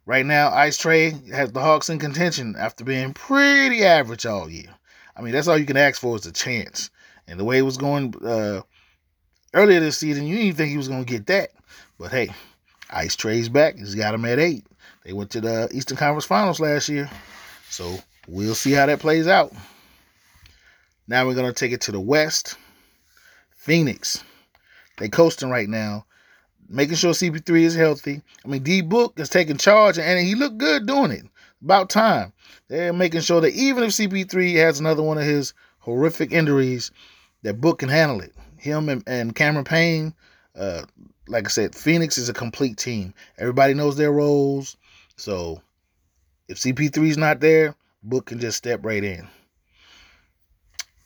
Right 0.07 0.27
now, 0.27 0.51
Ice 0.51 0.77
Trae 0.77 1.33
has 1.33 1.53
the 1.53 1.61
Hawks 1.61 1.89
in 1.89 1.99
contention 1.99 2.57
after 2.59 2.85
being 2.85 3.15
pretty 3.15 3.85
average 3.85 4.27
all 4.27 4.51
year. 4.51 4.75
I 5.17 5.23
mean, 5.23 5.33
that's 5.33 5.49
all 5.49 5.57
you 5.57 5.65
can 5.65 5.79
ask 5.79 6.01
for 6.01 6.17
is 6.17 6.27
a 6.27 6.33
chance. 6.33 6.91
And 7.27 7.39
the 7.39 7.45
way 7.45 7.59
it 7.59 7.63
was 7.63 7.77
going 7.77 8.15
uh, 8.25 8.63
earlier 9.55 9.81
this 9.81 9.99
season, 9.99 10.27
you 10.27 10.37
didn't 10.37 10.57
think 10.57 10.71
he 10.71 10.77
was 10.77 10.89
going 10.89 11.05
to 11.05 11.11
get 11.11 11.27
that. 11.27 11.51
But 11.99 12.11
hey, 12.11 12.31
Ice 12.91 13.17
Trae's 13.17 13.49
back. 13.49 13.77
He's 13.77 13.95
got 13.95 14.15
him 14.15 14.25
at 14.25 14.39
eight. 14.39 14.67
They 15.05 15.13
went 15.13 15.31
to 15.31 15.41
the 15.41 15.69
Eastern 15.73 15.97
Conference 15.97 16.25
Finals 16.25 16.61
last 16.61 16.89
year. 16.89 17.11
So 17.71 17.99
we'll 18.29 18.55
see 18.55 18.73
how 18.73 18.87
that 18.87 19.01
plays 19.01 19.27
out. 19.27 19.53
Now 21.07 21.27
we're 21.27 21.35
going 21.35 21.47
to 21.47 21.53
take 21.53 21.73
it 21.73 21.83
to 21.83 21.93
the 21.93 22.01
West. 22.01 22.57
Phoenix. 23.55 24.23
They 24.99 25.09
coasting 25.09 25.51
right 25.51 25.69
now 25.69 26.05
making 26.69 26.97
sure 26.97 27.13
CP3 27.13 27.63
is 27.63 27.75
healthy. 27.75 28.23
I 28.45 28.49
mean, 28.49 28.63
D 28.63 28.81
Book 28.81 29.19
is 29.19 29.29
taking 29.29 29.57
charge, 29.57 29.99
and 29.99 30.27
he 30.27 30.35
looked 30.35 30.59
good 30.59 30.87
doing 30.87 31.11
it. 31.11 31.25
About 31.63 31.89
time. 31.89 32.33
They're 32.69 32.93
making 32.93 33.23
sure 33.23 33.41
that 33.41 33.55
even 33.55 33.85
if 33.85 33.93
CP3 33.93 34.57
has 34.57 34.81
another 34.81 35.03
one 35.03 35.17
of 35.17 35.25
his 35.25 35.55
horrific 35.79 36.31
injuries, 36.31 36.91
that 37.45 37.61
Book 37.61 37.79
can 37.79 37.89
handle 37.89 38.21
it. 38.21 38.33
Him 38.57 38.89
and, 38.89 39.05
and 39.07 39.35
Cameron 39.37 39.65
Payne, 39.65 40.15
uh, 40.59 40.83
like 41.29 41.47
I 41.47 41.49
said, 41.49 41.75
Phoenix 41.75 42.19
is 42.19 42.29
a 42.29 42.35
complete 42.35 42.77
team. 42.77 43.15
Everybody 43.39 43.75
knows 43.75 43.97
their 43.97 44.13
roles. 44.13 44.77
So 45.17 45.61
if 46.49 46.59
CP3 46.59 47.09
is 47.09 47.19
not 47.19 47.41
there, 47.41 47.77
Book 48.03 48.27
can 48.27 48.41
just 48.41 48.59
step 48.59 48.85
right 48.85 49.05
in. 49.05 49.29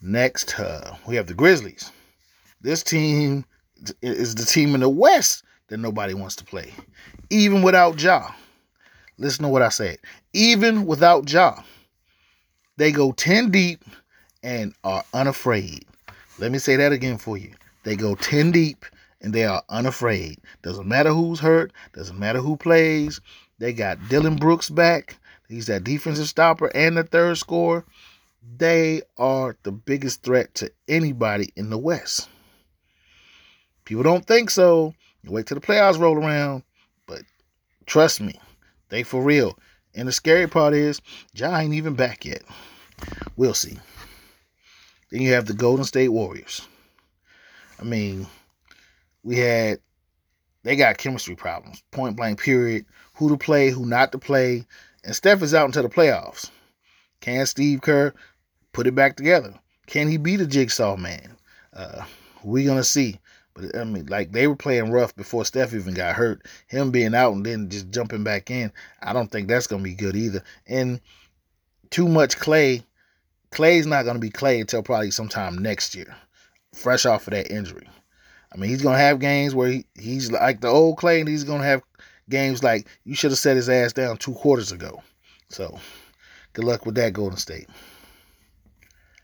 Next, 0.00 0.59
uh, 0.59 0.97
we 1.07 1.16
have 1.16 1.26
the 1.26 1.35
Grizzlies. 1.35 1.90
This 2.61 2.83
team 2.83 3.45
is 4.00 4.35
the 4.35 4.45
team 4.45 4.75
in 4.75 4.80
the 4.80 4.88
West 4.88 5.42
that 5.68 5.78
nobody 5.78 6.14
wants 6.14 6.37
to 6.37 6.45
play. 6.45 6.73
Even 7.30 7.62
without 7.62 8.00
Ja. 8.00 8.30
Listen 9.18 9.42
to 9.42 9.49
what 9.49 9.62
I 9.62 9.68
said. 9.68 9.99
Even 10.33 10.87
without 10.87 11.30
Ja, 11.30 11.62
they 12.76 12.92
go 12.92 13.11
10 13.11 13.50
deep 13.50 13.85
and 14.45 14.73
are 14.85 15.02
unafraid. 15.12 15.88
Let 16.38 16.52
me 16.52 16.59
say 16.59 16.76
that 16.76 16.92
again 16.92 17.18
for 17.18 17.37
you. 17.37 17.52
They 17.85 17.97
go 17.97 18.14
10 18.14 18.52
deep 18.52 18.85
and 19.21 19.33
they 19.33 19.45
are 19.45 19.62
unafraid. 19.68 20.38
Doesn't 20.62 20.87
matter 20.87 21.11
who's 21.11 21.40
hurt, 21.40 21.73
doesn't 21.95 22.18
matter 22.18 22.40
who 22.40 22.57
plays. 22.57 23.21
They 23.59 23.73
got 23.73 24.09
Dillon 24.09 24.37
Brooks 24.37 24.71
back. 24.71 25.18
He's 25.49 25.66
that 25.66 25.85
defensive 25.85 26.28
stopper 26.28 26.71
and 26.75 26.97
the 26.97 27.02
third 27.02 27.38
scorer. 27.38 27.85
They 28.57 29.02
are 29.16 29.57
the 29.62 29.73
biggest 29.73 30.23
threat 30.23 30.54
to 30.57 30.71
anybody 30.87 31.50
in 31.57 31.71
the 31.71 31.78
West. 31.78 32.28
People 33.85 34.04
don't 34.04 34.26
think 34.26 34.50
so. 34.50 34.95
You 35.23 35.33
wait 35.33 35.47
till 35.47 35.59
the 35.59 35.66
playoffs 35.66 35.99
roll 35.99 36.16
around. 36.16 36.62
But 37.07 37.23
trust 37.87 38.21
me, 38.21 38.38
they 38.90 39.02
for 39.02 39.23
real. 39.23 39.59
And 39.95 40.07
the 40.07 40.12
scary 40.12 40.47
part 40.47 40.75
is, 40.75 41.00
Ja 41.35 41.57
ain't 41.59 41.75
even 41.75 41.95
back 41.95 42.25
yet. 42.25 42.42
We'll 43.37 43.54
see. 43.54 43.78
Then 45.11 45.23
you 45.23 45.33
have 45.33 45.47
the 45.47 45.55
Golden 45.55 45.85
State 45.85 46.09
Warriors. 46.09 46.67
I 47.81 47.85
mean, 47.85 48.27
we 49.23 49.38
had 49.38 49.81
they 50.62 50.77
got 50.77 50.99
chemistry 50.99 51.37
problems, 51.37 51.83
point 51.91 52.17
blank 52.17 52.41
period. 52.41 52.85
Who 53.15 53.31
to 53.31 53.37
play, 53.37 53.71
who 53.71 53.87
not 53.87 54.12
to 54.12 54.19
play. 54.19 54.67
And 55.05 55.15
Steph 55.15 55.43
is 55.43 55.55
out 55.55 55.67
until 55.67 55.83
the 55.83 55.88
playoffs. 55.88 56.50
Can 57.21 57.47
Steve 57.47 57.81
Kerr 57.81 58.12
put 58.73 58.87
it 58.87 58.95
back 58.95 59.17
together? 59.17 59.55
Can 59.87 60.09
he 60.09 60.19
be 60.19 60.37
the 60.37 60.47
jigsaw 60.47 60.97
man? 60.97 61.37
Uh, 61.73 62.05
we 62.45 62.65
gonna 62.65 62.85
see. 62.85 63.19
But 63.55 63.77
I 63.77 63.85
mean, 63.85 64.07
like 64.07 64.33
they 64.33 64.47
were 64.47 64.57
playing 64.57 64.91
rough 64.91 65.17
before 65.17 65.45
Steph 65.45 65.75
even 65.75 65.95
got 65.95 66.15
hurt. 66.15 66.47
Him 66.67 66.91
being 66.91 67.15
out 67.15 67.33
and 67.33 67.45
then 67.45 67.71
just 67.71 67.91
jumping 67.91 68.23
back 68.23 68.50
in, 68.50 68.73
I 69.03 69.12
don't 69.12 69.31
think 69.31 69.49
that's 69.49 69.67
gonna 69.67 69.83
be 69.83 69.95
good 69.95 70.17
either. 70.17 70.43
And 70.67 71.00
too 71.91 72.09
much 72.09 72.38
Klay. 72.38 72.85
Klay's 73.50 73.87
not 73.87 74.05
gonna 74.05 74.19
be 74.19 74.31
Klay 74.31 74.61
until 74.61 74.83
probably 74.83 75.11
sometime 75.11 75.59
next 75.59 75.95
year, 75.95 76.14
fresh 76.75 77.07
off 77.07 77.26
of 77.26 77.33
that 77.33 77.50
injury. 77.50 77.88
I 78.52 78.57
mean, 78.57 78.71
he's 78.71 78.83
gonna 78.83 78.99
have 78.99 79.19
games 79.19 79.55
where 79.55 79.69
he, 79.69 79.87
he's 79.99 80.31
like 80.31 80.61
the 80.61 80.69
old 80.69 80.99
Klay, 80.99 81.21
and 81.21 81.28
he's 81.28 81.45
gonna 81.45 81.64
have 81.64 81.83
games 82.28 82.62
like 82.62 82.87
you 83.05 83.14
should 83.14 83.31
have 83.31 83.38
set 83.38 83.57
his 83.57 83.69
ass 83.69 83.93
down 83.93 84.17
two 84.17 84.35
quarters 84.35 84.73
ago. 84.73 85.02
So, 85.50 85.78
good 86.52 86.64
luck 86.64 86.87
with 86.87 86.95
that, 86.97 87.12
Golden 87.12 87.38
State. 87.38 87.69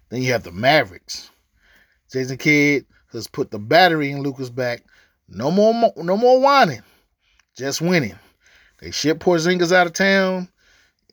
Then 0.08 0.22
you 0.22 0.32
have 0.32 0.42
the 0.42 0.52
Mavericks. 0.52 1.30
Jason 2.10 2.36
Kidd 2.36 2.86
has 3.12 3.26
put 3.26 3.50
the 3.50 3.58
battery 3.58 4.10
in 4.10 4.22
Luka's 4.22 4.50
back. 4.50 4.84
No 5.28 5.50
more, 5.50 5.92
no 5.96 6.16
more 6.16 6.40
whining, 6.40 6.82
just 7.56 7.80
winning. 7.80 8.18
They 8.80 8.90
shipped 8.90 9.20
Porzingis 9.20 9.72
out 9.72 9.86
of 9.86 9.94
town. 9.94 10.48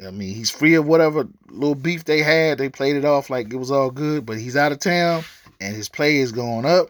I 0.05 0.11
mean, 0.11 0.35
he's 0.35 0.49
free 0.49 0.75
of 0.75 0.85
whatever 0.85 1.27
little 1.49 1.75
beef 1.75 2.05
they 2.05 2.19
had. 2.19 2.57
They 2.57 2.69
played 2.69 2.95
it 2.95 3.05
off 3.05 3.29
like 3.29 3.53
it 3.53 3.57
was 3.57 3.71
all 3.71 3.91
good, 3.91 4.25
but 4.25 4.37
he's 4.37 4.55
out 4.55 4.71
of 4.71 4.79
town 4.79 5.23
and 5.59 5.75
his 5.75 5.89
play 5.89 6.17
is 6.17 6.31
going 6.31 6.65
up 6.65 6.89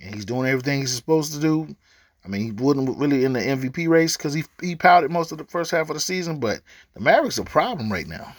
and 0.00 0.14
he's 0.14 0.24
doing 0.24 0.48
everything 0.48 0.80
he's 0.80 0.94
supposed 0.94 1.32
to 1.34 1.40
do. 1.40 1.76
I 2.24 2.28
mean, 2.28 2.42
he 2.42 2.50
wasn't 2.50 2.98
really 2.98 3.24
in 3.24 3.34
the 3.34 3.40
MVP 3.40 3.88
race 3.88 4.16
because 4.16 4.34
he 4.34 4.44
he 4.60 4.74
pouted 4.74 5.10
most 5.10 5.30
of 5.30 5.38
the 5.38 5.44
first 5.44 5.70
half 5.70 5.88
of 5.90 5.94
the 5.94 6.00
season, 6.00 6.40
but 6.40 6.60
the 6.94 7.00
Mavericks 7.00 7.38
are 7.38 7.42
a 7.42 7.44
problem 7.44 7.92
right 7.92 8.06
now. 8.06 8.34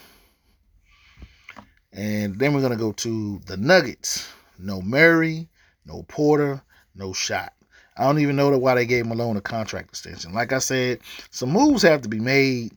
And 1.93 2.38
then 2.38 2.53
we're 2.53 2.62
gonna 2.62 2.75
go 2.75 2.91
to 2.91 3.39
the 3.45 3.55
Nuggets. 3.55 4.27
No 4.59 4.81
Murray, 4.81 5.47
no 5.86 6.03
Porter, 6.03 6.62
no 6.95 7.13
shot. 7.13 7.53
I 7.95 8.03
don't 8.03 8.19
even 8.19 8.36
know 8.36 8.55
why 8.57 8.75
they 8.75 8.86
gave 8.86 9.05
Malone 9.05 9.38
a 9.38 9.41
contract 9.41 9.89
extension. 9.89 10.33
Like 10.33 10.51
I 10.51 10.59
said, 10.59 11.00
some 11.31 11.51
moves 11.51 11.81
have 11.83 12.01
to 12.01 12.09
be 12.09 12.19
made. 12.19 12.74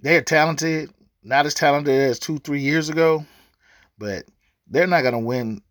They're 0.00 0.22
talented, 0.22 0.90
not 1.22 1.46
as 1.46 1.54
talented 1.54 1.94
as 1.94 2.18
two, 2.18 2.38
three 2.38 2.60
years 2.60 2.88
ago, 2.88 3.24
but 3.98 4.24
they're 4.68 4.86
not 4.86 5.02
gonna 5.02 5.18
win 5.18 5.62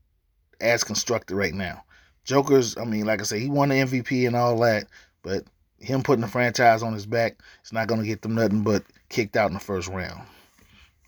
as 0.60 0.84
constructed 0.84 1.36
right 1.36 1.54
now. 1.54 1.84
Joker's, 2.24 2.78
I 2.78 2.86
mean, 2.86 3.06
like 3.06 3.22
I 3.22 3.24
said, 3.24 3.42
he 3.42 3.50
won 3.50 3.70
the 3.70 3.76
MVP 3.76 4.26
and 4.26 4.36
all 4.36 4.60
that, 4.62 4.88
but 5.22 5.44
him 5.80 6.02
putting 6.02 6.22
the 6.22 6.28
franchise 6.28 6.82
on 6.82 6.94
his 6.94 7.06
back, 7.06 7.40
it's 7.62 7.74
not 7.74 7.88
gonna 7.88 8.04
get 8.04 8.22
them 8.22 8.36
nothing 8.36 8.64
but 8.64 8.84
kicked 9.10 9.36
out 9.36 9.50
in 9.50 9.54
the 9.54 9.60
first 9.60 9.88
round. 9.90 10.22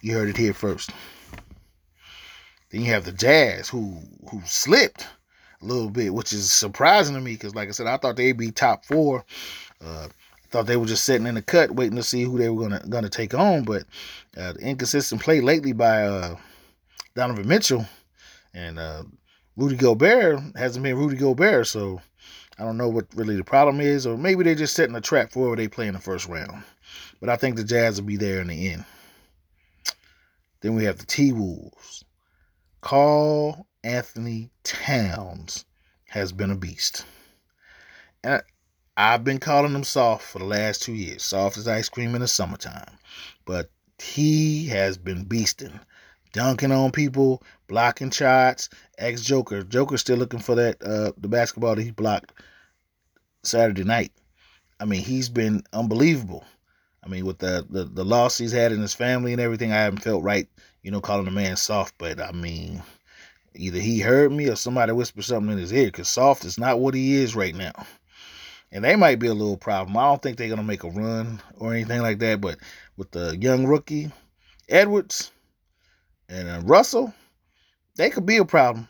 You 0.01 0.13
heard 0.13 0.29
it 0.29 0.37
here 0.37 0.53
first. 0.53 0.91
Then 2.69 2.81
you 2.81 2.91
have 2.91 3.05
the 3.05 3.11
Jazz, 3.11 3.69
who 3.69 3.97
who 4.29 4.41
slipped 4.45 5.07
a 5.61 5.65
little 5.65 5.89
bit, 5.89 6.13
which 6.13 6.33
is 6.33 6.51
surprising 6.51 7.15
to 7.15 7.21
me 7.21 7.33
because, 7.33 7.55
like 7.55 7.69
I 7.69 7.71
said, 7.71 7.87
I 7.87 7.97
thought 7.97 8.15
they'd 8.15 8.37
be 8.37 8.51
top 8.51 8.85
four. 8.85 9.25
Uh, 9.83 10.07
thought 10.49 10.65
they 10.65 10.77
were 10.77 10.85
just 10.85 11.05
sitting 11.05 11.27
in 11.27 11.35
the 11.35 11.41
cut, 11.41 11.71
waiting 11.71 11.97
to 11.97 12.03
see 12.03 12.23
who 12.23 12.37
they 12.37 12.49
were 12.49 12.67
gonna 12.67 12.83
gonna 12.89 13.09
take 13.09 13.33
on. 13.33 13.63
But 13.63 13.83
uh, 14.35 14.53
the 14.53 14.59
inconsistent 14.59 15.21
play 15.21 15.41
lately 15.41 15.73
by 15.73 16.03
uh, 16.03 16.35
Donovan 17.15 17.47
Mitchell 17.47 17.85
and 18.53 18.79
uh, 18.79 19.03
Rudy 19.55 19.75
Gobert 19.75 20.39
hasn't 20.55 20.83
been 20.83 20.97
Rudy 20.97 21.17
Gobert, 21.17 21.67
so 21.67 22.01
I 22.59 22.63
don't 22.63 22.77
know 22.77 22.89
what 22.89 23.05
really 23.15 23.35
the 23.35 23.43
problem 23.43 23.81
is, 23.81 24.07
or 24.07 24.17
maybe 24.17 24.43
they're 24.43 24.55
just 24.55 24.75
setting 24.75 24.95
a 24.95 25.01
trap 25.01 25.31
for 25.31 25.39
whoever 25.39 25.55
they 25.55 25.67
play 25.67 25.87
in 25.87 25.93
the 25.93 25.99
first 25.99 26.27
round. 26.27 26.63
But 27.19 27.29
I 27.29 27.35
think 27.35 27.55
the 27.55 27.63
Jazz 27.63 27.99
will 27.99 28.07
be 28.07 28.17
there 28.17 28.41
in 28.41 28.47
the 28.47 28.69
end. 28.69 28.85
Then 30.61 30.75
we 30.75 30.83
have 30.85 30.97
the 30.97 31.05
T 31.05 31.33
Wolves. 31.33 32.03
Karl 32.81 33.67
Anthony 33.83 34.49
Towns 34.63 35.65
has 36.07 36.31
been 36.31 36.51
a 36.51 36.55
beast. 36.55 37.05
And 38.23 38.41
I've 38.99 39.23
been 39.23 39.39
calling 39.39 39.75
him 39.75 39.83
soft 39.83 40.25
for 40.25 40.39
the 40.39 40.45
last 40.45 40.81
two 40.81 40.93
years. 40.93 41.21
Soft 41.21 41.55
as 41.57 41.67
ice 41.67 41.87
cream 41.87 42.15
in 42.15 42.21
the 42.21 42.27
summertime. 42.27 42.97
But 43.45 43.69
he 43.99 44.65
has 44.67 44.97
been 44.97 45.23
beasting. 45.23 45.79
Dunking 46.33 46.71
on 46.71 46.91
people, 46.91 47.43
blocking 47.67 48.09
shots. 48.09 48.69
Ex 48.97 49.21
Joker. 49.21 49.61
Joker's 49.61 50.01
still 50.01 50.17
looking 50.17 50.39
for 50.39 50.55
that 50.55 50.81
uh 50.81 51.11
the 51.17 51.27
basketball 51.27 51.75
that 51.75 51.83
he 51.83 51.91
blocked 51.91 52.33
Saturday 53.43 53.83
night. 53.83 54.11
I 54.79 54.85
mean, 54.85 55.03
he's 55.03 55.29
been 55.29 55.63
unbelievable. 55.73 56.43
I 57.03 57.07
mean, 57.07 57.25
with 57.25 57.37
the, 57.37 57.65
the, 57.69 57.85
the 57.85 58.03
loss 58.03 58.37
he's 58.37 58.51
had 58.51 58.71
in 58.71 58.81
his 58.81 58.93
family 58.93 59.31
and 59.31 59.39
everything, 59.39 59.71
I 59.71 59.77
haven't 59.77 60.01
felt 60.01 60.23
right, 60.23 60.49
you 60.81 60.91
know, 60.91 61.01
calling 61.01 61.25
the 61.25 61.31
man 61.31 61.55
soft. 61.55 61.95
But 61.99 62.19
I 62.19 62.31
mean, 62.31 62.83
Either 63.59 63.79
he 63.79 63.99
heard 63.99 64.31
me 64.31 64.47
or 64.47 64.55
somebody 64.55 64.91
whispered 64.91 65.23
something 65.23 65.51
in 65.51 65.57
his 65.57 65.73
ear 65.73 65.87
because 65.87 66.07
Soft 66.07 66.45
is 66.45 66.59
not 66.59 66.79
what 66.79 66.93
he 66.93 67.15
is 67.15 67.35
right 67.35 67.55
now. 67.55 67.73
And 68.71 68.83
they 68.83 68.95
might 68.95 69.19
be 69.19 69.27
a 69.27 69.33
little 69.33 69.57
problem. 69.57 69.97
I 69.97 70.03
don't 70.03 70.21
think 70.21 70.37
they're 70.37 70.49
gonna 70.49 70.63
make 70.63 70.83
a 70.83 70.89
run 70.89 71.41
or 71.57 71.73
anything 71.73 72.01
like 72.01 72.19
that. 72.19 72.41
But 72.41 72.57
with 72.95 73.11
the 73.11 73.37
young 73.37 73.65
rookie 73.65 74.11
Edwards 74.69 75.31
and 76.29 76.49
uh, 76.49 76.61
Russell, 76.63 77.13
they 77.95 78.09
could 78.09 78.25
be 78.25 78.37
a 78.37 78.45
problem 78.45 78.87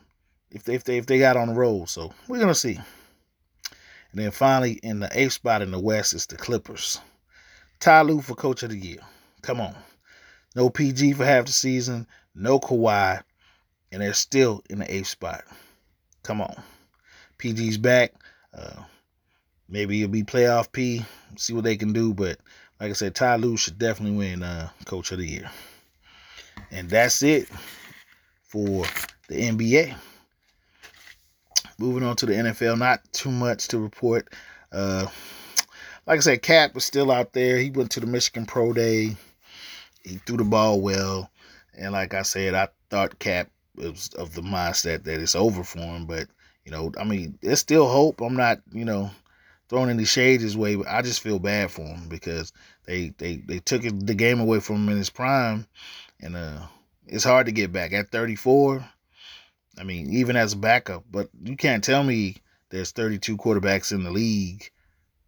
if 0.52 0.64
they 0.64 0.76
if 0.76 0.84
they 0.84 0.98
if 0.98 1.06
they 1.06 1.20
got 1.20 1.38
on 1.38 1.50
the 1.50 1.54
road. 1.54 1.90
So 1.90 2.14
we're 2.28 2.40
gonna 2.40 2.56
see. 2.56 2.80
And 4.12 4.22
then 4.22 4.32
finally, 4.32 4.80
in 4.84 5.00
the 5.00 5.10
eighth 5.12 5.34
spot 5.34 5.62
in 5.62 5.72
the 5.72 5.80
West 5.80 6.14
is 6.14 6.26
the 6.26 6.38
Clippers. 6.38 7.00
Ty 7.80 8.02
Lue 8.02 8.22
for 8.22 8.36
Coach 8.36 8.64
of 8.64 8.70
the 8.70 8.78
Year. 8.78 9.00
Come 9.42 9.62
on. 9.62 9.76
No 10.56 10.70
PG 10.70 11.14
for 11.14 11.26
half 11.26 11.46
the 11.46 11.52
season. 11.52 12.08
No 12.34 12.60
Kawhi. 12.60 13.22
And 13.92 14.02
they're 14.02 14.14
still 14.14 14.64
in 14.70 14.80
the 14.80 14.92
eighth 14.94 15.08
spot. 15.08 15.44
Come 16.24 16.42
on. 16.42 16.56
PG's 17.38 17.78
back. 17.78 18.14
Uh, 18.54 18.84
maybe 19.70 20.02
it'll 20.02 20.12
be 20.12 20.24
playoff 20.24 20.72
P. 20.72 21.04
See 21.38 21.54
what 21.54 21.64
they 21.64 21.78
can 21.78 21.94
do. 21.94 22.14
But 22.14 22.40
like 22.80 22.90
I 22.90 22.94
said, 22.94 23.16
Ty 23.16 23.38
Lue 23.38 23.58
should 23.58 23.78
definitely 23.78 24.18
win 24.18 24.44
uh, 24.44 24.70
Coach 24.86 25.12
of 25.12 25.20
the 25.20 25.28
Year. 25.28 25.50
And 26.72 26.90
that's 26.90 27.24
it 27.24 27.48
for 28.44 28.86
the 29.28 29.36
NBA. 29.36 29.96
Moving 31.78 32.04
on 32.04 32.16
to 32.18 32.26
the 32.26 32.34
NFL, 32.34 32.80
not 32.80 33.02
too 33.12 33.32
much 33.32 33.68
to 33.70 33.80
report. 33.80 34.34
Uh, 34.72 35.08
like 36.08 36.18
I 36.18 36.22
said, 36.22 36.42
Cap 36.42 36.74
was 36.74 36.86
still 36.86 37.12
out 37.12 37.34
there. 37.34 37.58
He 37.58 37.70
went 37.70 37.92
to 37.92 38.00
the 38.00 38.08
Michigan 38.08 38.46
Pro 38.46 38.74
Day. 38.74 39.16
He 40.04 40.16
threw 40.26 40.38
the 40.38 40.44
ball 40.44 40.80
well, 40.82 41.30
and 41.78 41.92
like 41.92 42.14
I 42.14 42.22
said, 42.22 42.54
I 42.54 42.70
thought 42.90 43.20
Cap 43.20 43.50
was 43.76 44.10
of 44.18 44.34
the 44.34 44.42
mindset 44.42 45.04
that 45.04 45.20
it's 45.20 45.36
over 45.36 45.64
for 45.64 45.80
him. 45.80 46.06
But 46.06 46.28
you 46.66 46.72
know, 46.72 46.92
I 47.00 47.04
mean, 47.04 47.38
there's 47.42 47.60
still 47.60 47.88
hope. 47.88 48.22
I'm 48.22 48.36
not, 48.36 48.60
you 48.72 48.86
know, 48.86 49.12
throwing 49.70 49.90
any 49.90 50.06
shades 50.06 50.44
his 50.44 50.58
way, 50.58 50.76
but 50.76 50.88
I 50.88 51.02
just 51.02 51.22
feel 51.22 51.40
bad 51.40 51.72
for 51.72 51.84
him 51.84 52.08
because 52.10 52.54
they 52.86 53.10
they 53.18 53.38
they 53.38 53.60
took 53.60 53.84
the 53.84 54.16
game 54.16 54.40
away 54.40 54.60
from 54.60 54.78
him 54.78 54.90
in 54.90 54.98
his 54.98 55.10
prime, 55.10 55.68
and 56.22 56.36
uh, 56.36 56.62
it's 57.06 57.24
hard 57.24 57.46
to 57.48 57.52
get 57.52 57.72
back 57.72 57.94
at 57.94 58.12
34. 58.12 58.88
I 59.80 59.84
mean, 59.84 60.12
even 60.14 60.36
as 60.36 60.54
a 60.54 60.58
backup, 60.58 61.04
but 61.12 61.30
you 61.44 61.56
can't 61.56 61.84
tell 61.84 62.04
me 62.04 62.38
there's 62.70 62.92
32 62.92 63.38
quarterbacks 63.38 63.92
in 63.92 64.04
the 64.04 64.12
league 64.12 64.70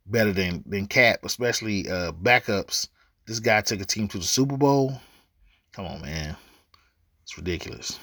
better 0.05 0.33
than 0.33 0.63
than 0.65 0.87
Cap, 0.87 1.19
especially 1.23 1.89
uh, 1.89 2.11
backups. 2.11 2.87
This 3.27 3.39
guy 3.39 3.61
took 3.61 3.81
a 3.81 3.85
team 3.85 4.07
to 4.09 4.17
the 4.17 4.23
Super 4.23 4.57
Bowl. 4.57 4.99
Come 5.73 5.85
on, 5.85 6.01
man, 6.01 6.35
it's 7.23 7.37
ridiculous. 7.37 7.99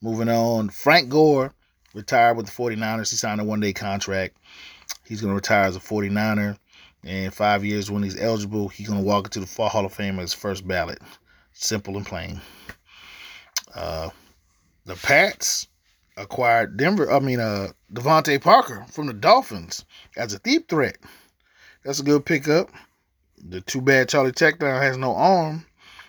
Moving 0.00 0.28
on, 0.28 0.70
Frank 0.70 1.08
Gore 1.08 1.52
retired 1.92 2.36
with 2.36 2.46
the 2.46 2.52
49ers. 2.52 3.10
He 3.10 3.16
signed 3.16 3.40
a 3.40 3.44
one-day 3.44 3.72
contract. 3.72 4.36
He's 5.08 5.22
going 5.22 5.30
to 5.30 5.36
retire 5.36 5.64
as 5.64 5.74
a 5.74 5.80
49er. 5.80 6.58
And 7.04 7.32
five 7.32 7.64
years 7.64 7.90
when 7.90 8.02
he's 8.02 8.20
eligible, 8.20 8.68
he's 8.68 8.88
going 8.88 9.00
to 9.00 9.06
walk 9.06 9.26
into 9.26 9.40
the 9.40 9.46
Fall 9.46 9.70
Hall 9.70 9.86
of 9.86 9.92
Fame 9.92 10.18
as 10.18 10.34
first 10.34 10.68
ballot. 10.68 10.98
Simple 11.52 11.96
and 11.96 12.04
plain. 12.04 12.40
Uh, 13.74 14.10
the 14.84 14.96
Pats 14.96 15.68
acquired 16.18 16.76
Denver, 16.76 17.10
I 17.10 17.20
mean, 17.20 17.40
uh, 17.40 17.68
DeVante 17.92 18.40
Parker 18.40 18.84
from 18.90 19.06
the 19.06 19.12
Dolphins 19.14 19.84
as 20.16 20.34
a 20.34 20.38
deep 20.40 20.68
threat. 20.68 20.98
That's 21.84 22.00
a 22.00 22.04
good 22.04 22.26
pickup. 22.26 22.70
The 23.48 23.60
too 23.62 23.80
bad 23.80 24.08
Charlie 24.08 24.32
Techdown 24.32 24.82
has 24.82 24.98
no 24.98 25.14
arm. 25.14 25.64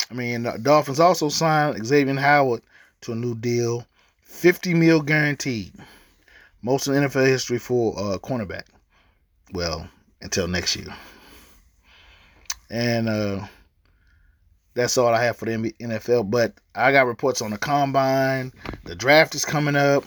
I 0.09 0.13
mean, 0.13 0.43
the 0.43 0.57
Dolphins 0.57 0.99
also 0.99 1.29
signed 1.29 1.85
Xavier 1.85 2.15
Howard 2.15 2.63
to 3.01 3.11
a 3.11 3.15
new 3.15 3.35
deal, 3.35 3.85
50 4.23 4.73
mil 4.73 5.01
guaranteed. 5.01 5.73
Most 6.61 6.87
in 6.87 6.95
NFL 6.95 7.27
history 7.27 7.59
for 7.59 7.93
a 7.97 8.01
uh, 8.01 8.17
cornerback. 8.17 8.63
Well, 9.51 9.87
until 10.21 10.47
next 10.47 10.75
year. 10.75 10.93
And 12.69 13.09
uh, 13.09 13.47
that's 14.75 14.97
all 14.97 15.13
I 15.13 15.23
have 15.23 15.37
for 15.37 15.45
the 15.45 15.73
NFL. 15.79 16.29
But 16.29 16.53
I 16.75 16.91
got 16.91 17.07
reports 17.07 17.41
on 17.41 17.51
the 17.51 17.57
combine. 17.57 18.53
The 18.85 18.95
draft 18.95 19.35
is 19.35 19.45
coming 19.45 19.75
up. 19.75 20.05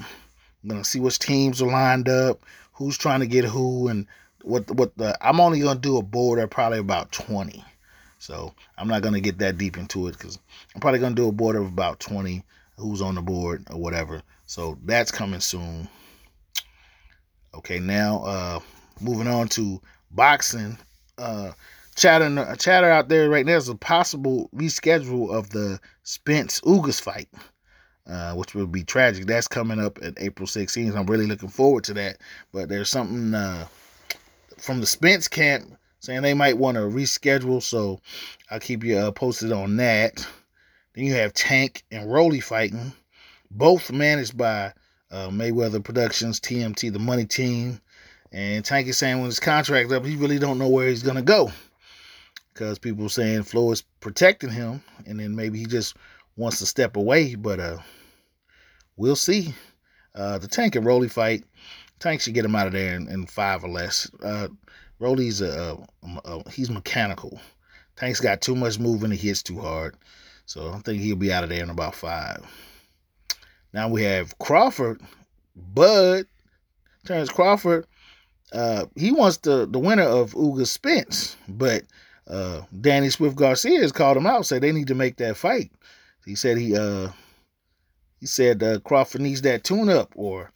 I'm 0.63 0.69
gonna 0.69 0.85
see 0.85 1.01
which 1.01 1.19
teams 1.19 1.61
are 1.61 1.71
lined 1.71 2.09
up, 2.09 2.41
who's 2.73 2.97
trying 2.97 3.21
to 3.21 3.27
get 3.27 3.45
who, 3.45 3.89
and 3.89 4.07
what 4.43 4.71
what 4.71 4.97
the. 4.97 5.17
I'm 5.21 5.41
only 5.41 5.61
gonna 5.61 5.81
do 5.81 5.97
a 5.97 6.03
board 6.03 6.39
of 6.39 6.51
probably 6.51 6.79
about 6.79 7.11
20. 7.11 7.65
So 8.19 8.55
I'm 8.79 8.87
not 8.87 9.03
gonna 9.03 9.21
get 9.21 9.39
that 9.39 9.59
deep 9.59 9.77
into 9.77 10.07
it 10.07 10.13
because 10.13 10.39
I'm 10.75 10.81
probably 10.81 11.01
gonna 11.01 11.17
do 11.17 11.29
a 11.29 11.33
board 11.33 11.57
of 11.57 11.67
about 11.67 11.99
20 11.99 12.45
who's 12.77 13.03
on 13.03 13.17
the 13.17 13.23
board 13.23 13.67
or 13.71 13.81
whatever. 13.81 14.23
So 14.47 14.79
that's 14.85 15.11
coming 15.11 15.41
soon. 15.41 15.89
Okay, 17.55 17.81
now 17.81 18.23
uh 18.25 18.61
moving 19.01 19.29
on 19.29 19.49
to 19.49 19.81
boxing. 20.11 20.79
Uh 21.19 21.53
chatter 21.95 22.57
chatter 22.59 22.91
out 22.91 23.09
there 23.09 23.29
right 23.29 23.47
now 23.47 23.57
is 23.57 23.69
a 23.69 23.75
possible 23.75 24.49
reschedule 24.55 25.33
of 25.33 25.51
the 25.51 25.81
Spence 26.03 26.61
Ugas 26.63 27.01
fight, 27.01 27.29
uh, 28.07 28.35
which 28.35 28.55
would 28.55 28.73
be 28.73 28.83
tragic. 28.83 29.27
That's 29.27 29.49
coming 29.49 29.81
up 29.81 29.99
at 30.03 30.15
April 30.19 30.47
16th. 30.47 30.97
I'm 30.97 31.07
really 31.07 31.27
looking 31.27 31.49
forward 31.49 31.85
to 31.85 31.95
that. 31.95 32.19
But 32.53 32.69
there's 32.69 32.89
something 32.89 33.35
uh, 33.35 33.67
from 34.59 34.81
the 34.81 34.87
Spence 34.87 35.29
camp 35.29 35.77
saying 36.01 36.23
they 36.23 36.35
might 36.35 36.59
want 36.59 36.77
to 36.77 36.83
reschedule, 36.83 37.63
so 37.63 38.01
I'll 38.51 38.61
keep 38.61 38.83
you 38.83 38.99
uh, 38.99 39.13
posted 39.13 39.53
on 39.53 39.77
that. 39.77 40.27
Then 40.95 41.05
you 41.05 41.15
have 41.15 41.33
Tank 41.33 41.85
and 41.91 42.13
Rolly 42.13 42.41
fighting, 42.41 42.93
both 43.51 43.93
managed 43.93 44.37
by 44.37 44.73
uh, 45.11 45.29
Mayweather 45.29 45.83
Productions, 45.83 46.41
TMT, 46.41 46.93
the 46.93 46.99
money 46.99 47.25
team. 47.25 47.81
And 48.33 48.65
Tank 48.65 48.89
is 48.89 48.97
saying 48.97 49.19
when 49.19 49.27
his 49.27 49.41
contract 49.41 49.93
up, 49.93 50.05
he 50.07 50.17
really 50.17 50.39
don't 50.39 50.59
know 50.59 50.69
where 50.69 50.89
he's 50.89 51.03
gonna 51.03 51.23
go 51.23 51.53
because 52.53 52.79
people 52.79 53.09
saying 53.09 53.43
Flo 53.43 53.71
is 53.73 53.83
protecting 54.01 54.51
him, 54.51 54.83
and 55.07 55.21
then 55.21 55.35
maybe 55.35 55.59
he 55.59 55.67
just 55.67 55.97
wants 56.37 56.59
to 56.59 56.67
step 56.67 56.97
away. 56.97 57.35
But 57.35 57.61
uh, 57.61 57.79
we'll 58.97 59.17
see. 59.17 59.55
Uh, 60.15 60.39
the 60.39 60.49
Tank 60.49 60.77
and 60.77 60.85
Rolly 60.85 61.09
fight, 61.09 61.45
Tank 61.99 62.21
should 62.21 62.35
get 62.35 62.45
him 62.45 62.55
out 62.55 62.67
of 62.67 62.73
there 62.73 62.95
in, 62.95 63.09
in 63.09 63.27
five 63.27 63.65
or 63.65 63.69
less. 63.69 64.11
Uh, 64.23 64.49
Rolly's 64.99 65.41
a, 65.41 65.79
a, 66.03 66.21
a, 66.25 66.51
he's 66.51 66.71
mechanical. 66.71 67.41
Tank's 67.97 68.21
got 68.21 68.41
too 68.41 68.55
much 68.55 68.79
movement, 68.79 69.15
he 69.15 69.29
hits 69.29 69.43
too 69.43 69.59
hard, 69.59 69.97
so 70.47 70.71
I 70.71 70.79
think 70.79 71.01
he'll 71.01 71.17
be 71.17 71.33
out 71.33 71.45
of 71.45 71.51
there 71.51 71.63
in 71.63 71.71
about 71.71 71.95
five. 71.95 72.45
Now 73.73 73.89
we 73.89 74.03
have 74.03 74.39
Crawford, 74.39 75.01
Bud, 75.57 76.27
Terence 77.05 77.31
Crawford. 77.31 77.87
Uh, 78.53 78.85
he 78.97 79.13
wants 79.13 79.39
the 79.39 79.67
the 79.67 79.79
winner 79.79 80.03
of 80.03 80.35
Uga 80.35 80.67
Spence, 80.67 81.37
but 81.49 81.83
uh, 82.29 82.63
Danny 82.81 83.09
Swift 83.11 83.37
Garcia 83.37 83.81
has 83.81 83.93
called 83.93 84.17
him 84.17 84.27
out, 84.27 84.47
said 84.47 84.63
they 84.63 84.73
need 84.73 84.89
to 84.89 84.95
make 84.95 85.17
that 85.17 85.37
fight. 85.37 85.71
He 86.25 86.35
said 86.35 86.59
he 86.59 86.77
uh 86.77 87.09
he 88.21 88.27
said 88.27 88.63
uh, 88.63 88.79
Crawford 88.81 89.23
needs 89.23 89.43
that 89.43 89.65
tune 89.65 89.89
up, 89.89 90.13
or 90.15 90.53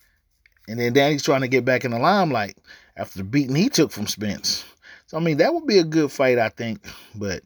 and 0.69 0.79
then 0.79 0.93
Danny's 0.93 1.23
trying 1.23 1.41
to 1.41 1.49
get 1.49 1.65
back 1.65 1.85
in 1.85 1.91
the 1.91 1.99
limelight 1.99 2.59
after 2.97 3.19
the 3.19 3.25
beating 3.25 3.57
he 3.57 3.69
took 3.69 3.91
from 3.91 4.07
Spence. 4.07 4.65
So 5.07 5.17
I 5.17 5.21
mean 5.21 5.39
that 5.39 5.55
would 5.55 5.67
be 5.67 5.79
a 5.79 5.85
good 5.85 6.13
fight, 6.13 6.39
I 6.39 6.51
think. 6.51 6.87
But 7.15 7.43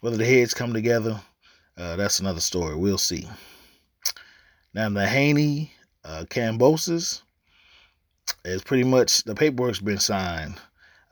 whether 0.00 0.16
the 0.16 0.26
heads 0.26 0.52
come 0.52 0.72
together, 0.72 1.20
uh, 1.76 1.96
that's 1.96 2.18
another 2.18 2.40
story. 2.40 2.76
We'll 2.76 2.98
see. 2.98 3.28
Now 4.74 4.88
the 4.88 5.06
Haney 5.06 5.72
uh, 6.04 6.24
Kambosos 6.28 7.22
is 8.44 8.62
pretty 8.62 8.84
much 8.84 9.24
the 9.24 9.34
paperwork's 9.34 9.80
been 9.80 9.98
signed. 9.98 10.56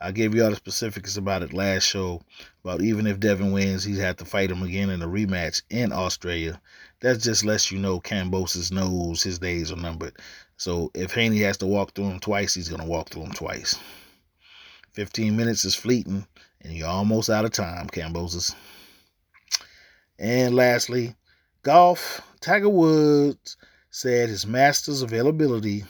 I 0.03 0.13
gave 0.13 0.35
you 0.35 0.43
all 0.43 0.51
the 0.51 0.57
specifics 0.57 1.17
about 1.19 1.43
it 1.43 1.53
last 1.53 1.85
show. 1.85 2.23
About 2.65 2.81
even 2.81 3.07
if 3.07 3.21
Devin 3.21 3.53
wins, 3.53 3.85
he'd 3.85 3.99
have 3.99 4.17
to 4.17 4.25
fight 4.25 4.51
him 4.51 4.63
again 4.63 4.89
in 4.89 5.03
a 5.03 5.07
rematch 5.07 5.63
in 5.69 5.93
Australia. 5.93 6.61
That 7.01 7.21
just 7.21 7.45
lets 7.45 7.71
you 7.71 7.79
know 7.79 8.01
Kambosos 8.01 8.73
knows 8.73 9.23
his 9.23 9.39
days 9.39 9.71
are 9.71 9.77
numbered. 9.77 10.17
So 10.57 10.91
if 10.95 11.13
Haney 11.13 11.41
has 11.41 11.59
to 11.59 11.67
walk 11.67 11.95
through 11.95 12.11
him 12.11 12.21
twice, 12.21 12.55
he's 12.55 12.69
gonna 12.69 12.87
walk 12.87 13.11
through 13.11 13.25
him 13.25 13.33
twice. 13.33 13.79
15 14.93 15.37
minutes 15.37 15.65
is 15.65 15.75
fleeting, 15.75 16.27
and 16.63 16.73
you're 16.73 16.89
almost 16.89 17.31
out 17.31 17.45
of 17.45 17.53
time, 17.53 17.87
Kambosos. 17.89 18.55
And 20.19 20.55
lastly, 20.55 21.15
golf. 21.63 22.21
Tiger 22.41 22.69
Woods 22.71 23.57
said 23.91 24.29
his 24.31 24.47
Masters 24.47 25.03
availability 25.03 25.85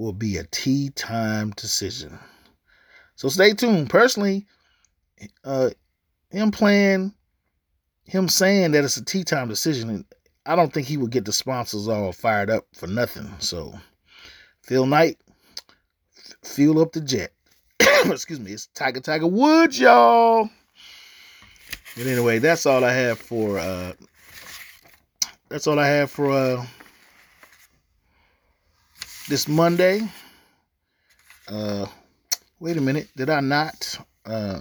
will 0.00 0.12
be 0.14 0.38
a 0.38 0.44
tee 0.44 0.90
time 0.90 1.50
decision. 1.50 2.18
So 3.16 3.28
stay 3.28 3.52
tuned. 3.52 3.90
Personally, 3.90 4.46
uh, 5.44 5.70
him 6.30 6.50
playing, 6.50 7.12
him 8.04 8.28
saying 8.28 8.72
that 8.72 8.82
it's 8.82 8.96
a 8.96 9.04
tee 9.04 9.24
time 9.24 9.48
decision, 9.48 10.06
I 10.46 10.56
don't 10.56 10.72
think 10.72 10.86
he 10.86 10.96
would 10.96 11.10
get 11.10 11.26
the 11.26 11.32
sponsors 11.32 11.86
all 11.86 12.12
fired 12.12 12.48
up 12.48 12.66
for 12.74 12.86
nothing. 12.86 13.30
So, 13.40 13.74
Phil 14.62 14.86
Knight, 14.86 15.18
fuel 16.42 16.80
up 16.80 16.92
the 16.92 17.02
jet. 17.02 17.32
Excuse 18.06 18.40
me, 18.40 18.52
it's 18.52 18.68
Tiger 18.68 19.00
Tiger 19.00 19.26
Woods, 19.26 19.78
y'all. 19.78 20.48
But 21.96 22.06
anyway, 22.06 22.38
that's 22.38 22.64
all 22.64 22.84
I 22.84 22.92
have 22.92 23.18
for 23.18 23.58
uh 23.58 23.92
that's 25.50 25.66
all 25.66 25.78
I 25.78 25.88
have 25.88 26.10
for 26.10 26.30
uh 26.30 26.64
this 29.30 29.48
Monday. 29.48 30.02
Uh 31.48 31.86
wait 32.60 32.76
a 32.76 32.80
minute. 32.80 33.08
Did 33.16 33.30
I 33.30 33.40
not? 33.40 33.98
Uh, 34.24 34.60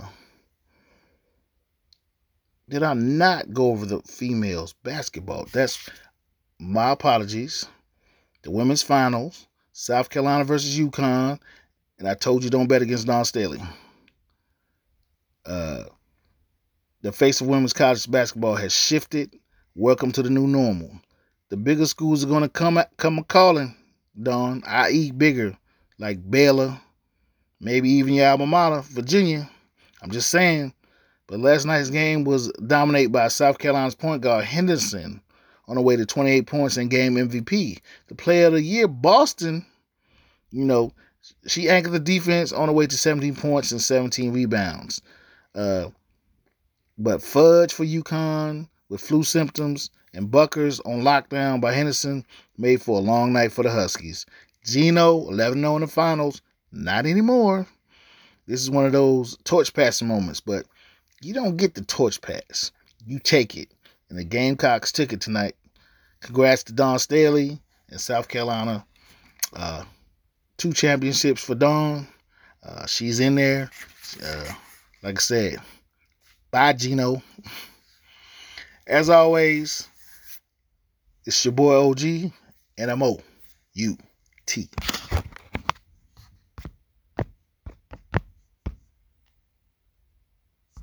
did 2.70 2.82
I 2.82 2.94
not 2.94 3.54
go 3.54 3.72
over 3.72 3.86
the 3.86 4.00
females 4.02 4.74
basketball? 4.84 5.48
That's 5.52 5.90
my 6.60 6.92
apologies. 6.92 7.68
The 8.44 8.52
women's 8.52 8.82
finals, 8.82 9.48
South 9.74 10.10
Carolina 10.10 10.46
versus 10.46 10.80
UConn, 10.80 11.40
and 12.00 12.08
I 12.08 12.14
told 12.14 12.44
you 12.44 12.50
don't 12.50 12.68
bet 12.68 12.82
against 12.82 13.08
Dawn 13.08 13.26
Staley. 13.26 13.60
Uh, 15.46 15.84
the 17.02 17.12
face 17.12 17.42
of 17.42 17.48
women's 17.48 17.74
college 17.74 18.10
basketball 18.10 18.56
has 18.56 18.74
shifted. 18.74 19.36
Welcome 19.76 20.12
to 20.14 20.22
the 20.22 20.30
new 20.30 20.48
normal. 20.48 20.92
The 21.50 21.58
bigger 21.58 21.86
schools 21.86 22.24
are 22.24 22.28
going 22.28 22.44
to 22.44 22.50
come 22.50 22.80
come 22.98 23.18
a 23.18 23.24
calling, 23.24 23.76
Dawn, 24.22 24.64
i.e., 24.66 25.12
bigger, 25.12 25.58
like 25.98 26.30
Baylor, 26.30 26.80
maybe 27.60 27.90
even 27.90 28.14
your 28.14 28.28
alma 28.28 28.46
mater, 28.46 28.82
Virginia. 28.82 29.50
I'm 30.02 30.12
just 30.12 30.30
saying. 30.30 30.74
But 31.28 31.40
last 31.40 31.66
night's 31.66 31.90
game 31.90 32.24
was 32.24 32.52
dominated 32.54 33.12
by 33.12 33.28
South 33.28 33.60
Carolina's 33.60 33.96
point 33.96 34.24
guard 34.24 34.46
Henderson 34.46 35.22
on 35.68 35.76
the 35.76 35.82
way 35.82 35.96
to 35.96 36.06
28 36.06 36.48
points 36.48 36.78
and 36.78 36.90
game 36.90 37.16
MVP. 37.16 37.80
The 38.08 38.16
player 38.16 38.48
of 38.48 38.54
the 38.54 38.62
year, 38.64 38.88
Boston, 38.88 39.66
you 40.52 40.66
know, 40.66 40.92
she 41.48 41.70
anchored 41.70 41.92
the 41.92 42.00
defense 42.00 42.52
on 42.52 42.68
the 42.68 42.74
way 42.74 42.88
to 42.88 42.98
17 42.98 43.36
points 43.36 43.72
and 43.72 43.82
17 43.82 44.34
rebounds. 44.34 45.02
Uh, 45.54 45.90
but 46.98 47.22
fudge 47.22 47.74
for 47.74 47.86
UConn 47.86 48.68
with 48.90 49.02
flu 49.02 49.24
symptoms 49.24 49.92
and 50.14 50.32
Bueckers 50.32 50.82
on 50.86 51.02
lockdown 51.02 51.62
by 51.62 51.74
Henderson 51.74 52.26
made 52.60 52.82
for 52.82 52.98
a 52.98 53.02
long 53.02 53.34
night 53.34 53.52
for 53.52 53.64
the 53.64 53.72
Huskies. 53.72 54.26
Gino, 54.66 55.28
11 55.30 55.60
0 55.60 55.76
in 55.76 55.82
the 55.82 55.88
finals, 55.88 56.42
not 56.72 57.06
anymore. 57.06 57.66
This 58.46 58.62
is 58.62 58.70
one 58.70 58.86
of 58.86 58.92
those 58.92 59.38
torch 59.44 59.74
passing 59.74 60.08
moments, 60.08 60.42
but 60.42 60.66
you 61.22 61.34
don't 61.34 61.58
get 61.58 61.76
the 61.76 61.84
torch 61.84 62.22
pass. 62.22 62.72
You 63.06 63.20
take 63.20 63.56
it. 63.56 63.72
And 64.10 64.18
the 64.18 64.24
Gamecocks 64.24 64.92
took 64.92 65.14
it 65.14 65.22
tonight. 65.22 65.56
Congrats 66.20 66.64
to 66.64 66.74
Dawn 66.74 67.00
Staley 67.00 67.60
in 67.90 68.00
South 68.00 68.28
Carolina. 68.28 68.86
Uh, 69.54 69.84
two 70.58 70.74
championships 70.74 71.44
for 71.44 71.56
Dawn. 71.56 72.08
Uh, 72.64 72.86
she's 72.86 73.20
in 73.20 73.36
there. 73.36 73.70
Uh, 74.24 74.52
like 75.04 75.18
I 75.18 75.22
said, 75.22 75.58
bye, 76.52 76.74
Gino. 76.74 77.22
As 78.88 79.10
always, 79.10 79.88
it's 81.26 81.46
your 81.46 81.52
boy 81.52 81.76
OG, 81.90 82.32
and 82.80 82.90
I'm 82.90 83.04
O 83.04 83.20
U 83.74 83.98
T. 84.46 84.70